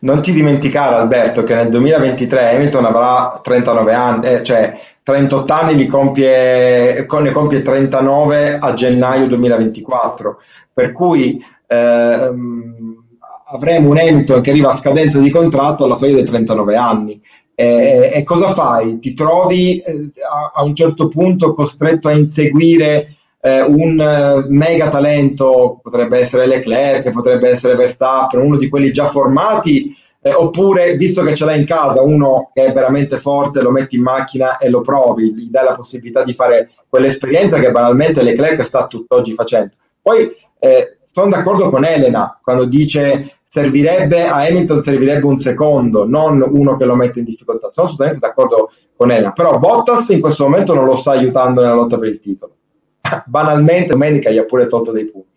[0.00, 5.76] Non ti dimenticare Alberto che nel 2023 Hamilton avrà 39 anni, eh, cioè 38 anni
[5.76, 10.38] li compie, ne compie 39 a gennaio 2024,
[10.72, 13.04] per cui ehm,
[13.46, 17.22] avremo un Hamilton che arriva a scadenza di contratto alla soglia dei 39 anni.
[17.54, 18.98] E, e cosa fai?
[18.98, 24.88] Ti trovi eh, a, a, un certo punto costretto a inseguire eh, un eh, mega
[24.88, 31.22] talento, potrebbe essere Leclerc, potrebbe essere Verstappen, uno di quelli già formati eh, oppure, visto
[31.22, 34.68] che ce l'hai in casa, uno che è veramente forte, lo metti in macchina e
[34.68, 39.74] lo provi, gli dai la possibilità di fare quell'esperienza che banalmente Leclerc sta tutt'oggi facendo.
[40.02, 46.44] Poi eh, sono d'accordo con Elena quando dice servirebbe a Hamilton servirebbe un secondo, non
[46.46, 47.70] uno che lo mette in difficoltà.
[47.70, 51.74] Sono assolutamente d'accordo con Elena, però Bottas in questo momento non lo sta aiutando nella
[51.74, 52.54] lotta per il titolo.
[53.24, 55.28] Banalmente domenica gli ha pure tolto dei punti.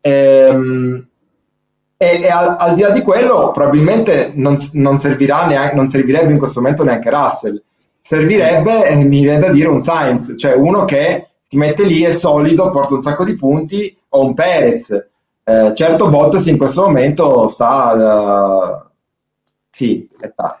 [0.00, 1.06] Ehm,
[2.02, 6.38] e, e al, al, di là di quello probabilmente non, non, neanche, non, servirebbe in
[6.38, 7.62] questo momento neanche Russell,
[8.00, 12.12] servirebbe, eh, mi viene da dire, un Sainz, cioè uno che si mette lì, è
[12.12, 14.90] solido, porta un sacco di punti, o un Perez.
[15.44, 18.82] Eh, certo Bottas in questo momento sta...
[18.84, 18.90] Uh,
[19.70, 20.60] sì, è tardi.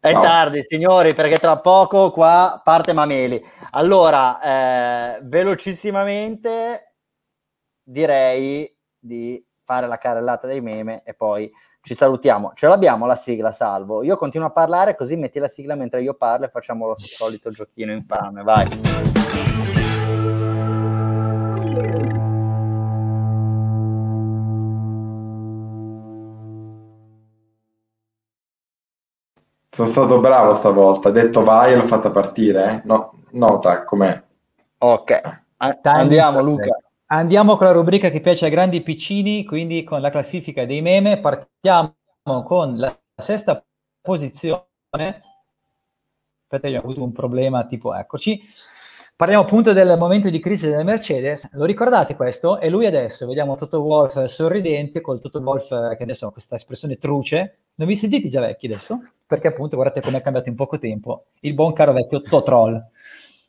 [0.00, 0.20] È no.
[0.20, 3.42] tardi, signori, perché tra poco qua parte Mameli.
[3.70, 6.94] Allora, eh, velocissimamente
[7.82, 11.50] direi di fare la carrellata dei meme e poi
[11.82, 12.52] ci salutiamo.
[12.54, 14.02] Ce l'abbiamo la sigla, Salvo.
[14.02, 17.50] Io continuo a parlare così metti la sigla mentre io parlo e facciamo lo solito
[17.50, 18.42] giochino infame.
[18.42, 18.68] Vai.
[29.70, 32.70] Sono stato bravo stavolta, ha detto vai e l'ho fatta partire.
[32.70, 32.80] Eh?
[32.84, 34.22] No, nota com'è.
[34.78, 35.20] Ok,
[35.82, 36.78] andiamo Luca.
[37.06, 41.18] Andiamo con la rubrica che piace ai grandi piccini, quindi con la classifica dei meme.
[41.20, 41.94] Partiamo
[42.44, 43.62] con la sesta
[44.00, 44.64] posizione.
[44.90, 48.40] Aspetta, io ho avuto un problema, tipo eccoci.
[49.16, 51.48] Parliamo appunto del momento di crisi della Mercedes.
[51.52, 52.58] Lo ricordate questo?
[52.58, 56.98] E lui adesso, vediamo Toto Wolf sorridente, col Toto Wolf che adesso ha questa espressione
[56.98, 57.58] truce.
[57.74, 58.98] Non vi sentite già vecchi adesso?
[59.26, 61.26] Perché appunto guardate come è cambiato in poco tempo.
[61.40, 62.82] Il buon caro vecchio Totroll.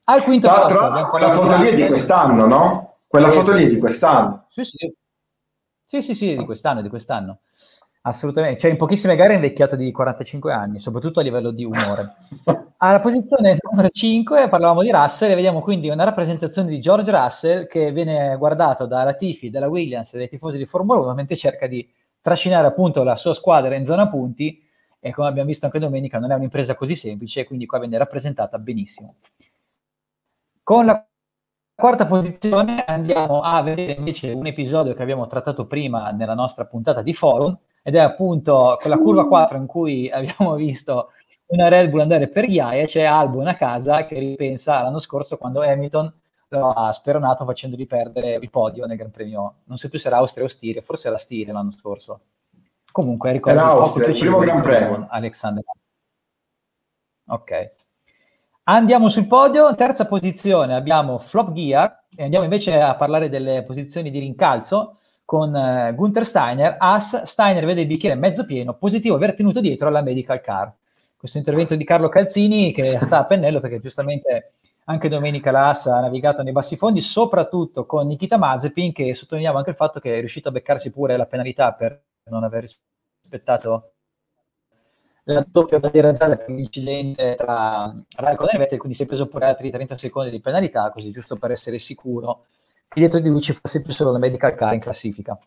[0.03, 2.95] Al quinto posto quella foto lì è di quest'anno, no?
[3.16, 4.47] Quella foto lì di quest'anno.
[4.49, 4.93] Sì, sì.
[5.86, 7.39] Sì, sì, sì, di quest'anno, di quest'anno.
[8.01, 8.59] Assolutamente.
[8.59, 12.16] Cioè, in pochissime gare è invecchiato di 45 anni, soprattutto a livello di umore.
[12.78, 17.68] Alla posizione numero 5 parlavamo di Russell e vediamo quindi una rappresentazione di George Russell
[17.68, 21.68] che viene guardato dalla Tifi, dalla Williams e dai tifosi di Formula 1 mentre cerca
[21.68, 21.89] di
[22.20, 24.61] trascinare appunto la sua squadra in zona punti
[24.99, 28.59] e come abbiamo visto anche domenica non è un'impresa così semplice quindi qua viene rappresentata
[28.59, 29.16] benissimo.
[30.61, 31.05] Con la
[31.76, 37.01] quarta posizione andiamo a vedere invece un episodio che abbiamo trattato prima nella nostra puntata
[37.01, 41.11] di forum ed è appunto quella curva 4 in cui abbiamo visto
[41.47, 45.61] una Red Bull andare per ghiaia, c'è Albon a casa che ripensa l'anno scorso quando
[45.61, 46.11] Hamilton
[46.47, 50.17] lo ha speronato facendogli perdere il podio nel Gran Premio, non so più se era
[50.17, 52.21] Austria o Stiria, forse era Stiria l'anno scorso.
[52.91, 55.07] Comunque ricordo era Austria, il primo Gran Premio.
[55.09, 55.63] Alexander.
[57.28, 57.71] Ok.
[58.68, 64.09] Andiamo sul podio, terza posizione abbiamo Flop Gear e andiamo invece a parlare delle posizioni
[64.09, 66.78] di rincalzo con eh, Gunther Steiner.
[66.80, 70.74] As, Steiner vede il bicchiere mezzo pieno, positivo aver tenuto dietro la medical car.
[71.16, 74.53] Questo intervento di Carlo Calzini che sta a pennello perché giustamente
[74.86, 79.59] anche domenica la AS ha navigato nei bassi fondi, soprattutto con Nikita Mazepin che sottolineiamo
[79.59, 82.01] anche il fatto che è riuscito a beccarsi pure la penalità per
[82.32, 82.68] non aver
[83.22, 83.91] rispettato
[85.26, 89.45] la doppia bandiera gialla per l'incidente tra Raikkonen e Vettel, quindi si è preso pure
[89.45, 92.45] altri 30 secondi di penalità, così giusto per essere sicuro
[92.88, 95.38] che dietro di lui ci fosse più solo la medical car in classifica.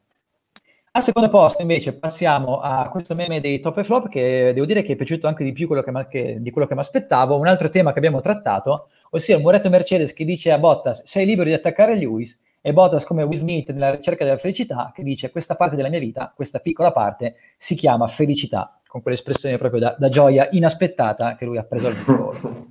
[0.91, 4.83] Al secondo posto invece passiamo a questo meme dei top e flop che devo dire
[4.83, 7.47] che è piaciuto anche di più quello che, che, di quello che mi aspettavo, un
[7.47, 11.49] altro tema che abbiamo trattato, ossia il muretto Mercedes che dice a Bottas sei libero
[11.49, 15.55] di attaccare Lewis e Bottas come Will Smith nella ricerca della felicità che dice questa
[15.55, 20.09] parte della mia vita, questa piccola parte si chiama felicità con quell'espressione proprio da, da
[20.09, 22.67] gioia inaspettata che lui ha preso al volo.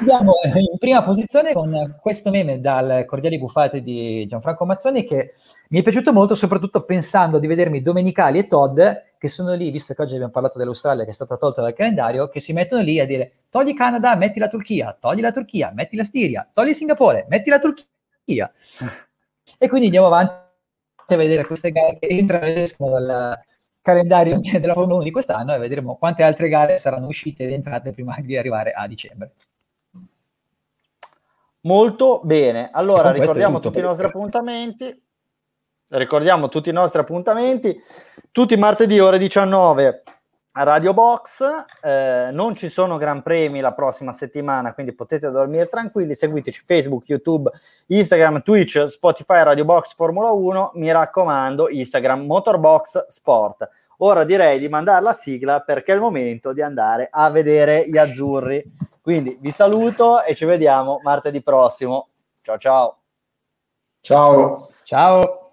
[0.00, 5.34] Andiamo in prima posizione con questo meme dal Cordiali Buffate di Gianfranco Mazzoni che
[5.68, 8.78] mi è piaciuto molto, soprattutto pensando di vedermi Domenicali e Todd
[9.20, 12.28] che sono lì, visto che oggi abbiamo parlato dell'Australia che è stata tolta dal calendario,
[12.28, 15.96] che si mettono lì a dire togli Canada, metti la Turchia, togli la Turchia, metti
[15.96, 17.84] la Stiria, togli Singapore, metti la Turchia.
[19.58, 20.32] E quindi andiamo avanti
[21.06, 23.38] a vedere queste gare che entrano ed escono dal,
[23.82, 27.92] calendario della Formula 1 di quest'anno e vedremo quante altre gare saranno uscite ed entrate
[27.92, 29.32] prima di arrivare a dicembre.
[31.62, 35.02] Molto bene, allora ricordiamo tutti i nostri appuntamenti.
[35.88, 37.76] Ricordiamo tutti i nostri appuntamenti,
[38.30, 40.02] tutti martedì ore 19
[40.52, 41.42] a Radio Box.
[41.82, 46.14] Eh, non ci sono gran premi la prossima settimana, quindi potete dormire tranquilli.
[46.14, 47.50] Seguiteci Facebook, YouTube,
[47.86, 50.72] Instagram, Twitch, Spotify, Radio Box Formula 1.
[50.74, 53.68] Mi raccomando, Instagram Motorbox Sport.
[53.98, 57.98] Ora direi di mandare la sigla perché è il momento di andare a vedere gli
[57.98, 58.64] azzurri.
[59.00, 62.06] Quindi vi saluto e ci vediamo martedì prossimo.
[62.42, 62.98] Ciao ciao.
[64.00, 64.68] Ciao.
[64.82, 65.49] Ciao.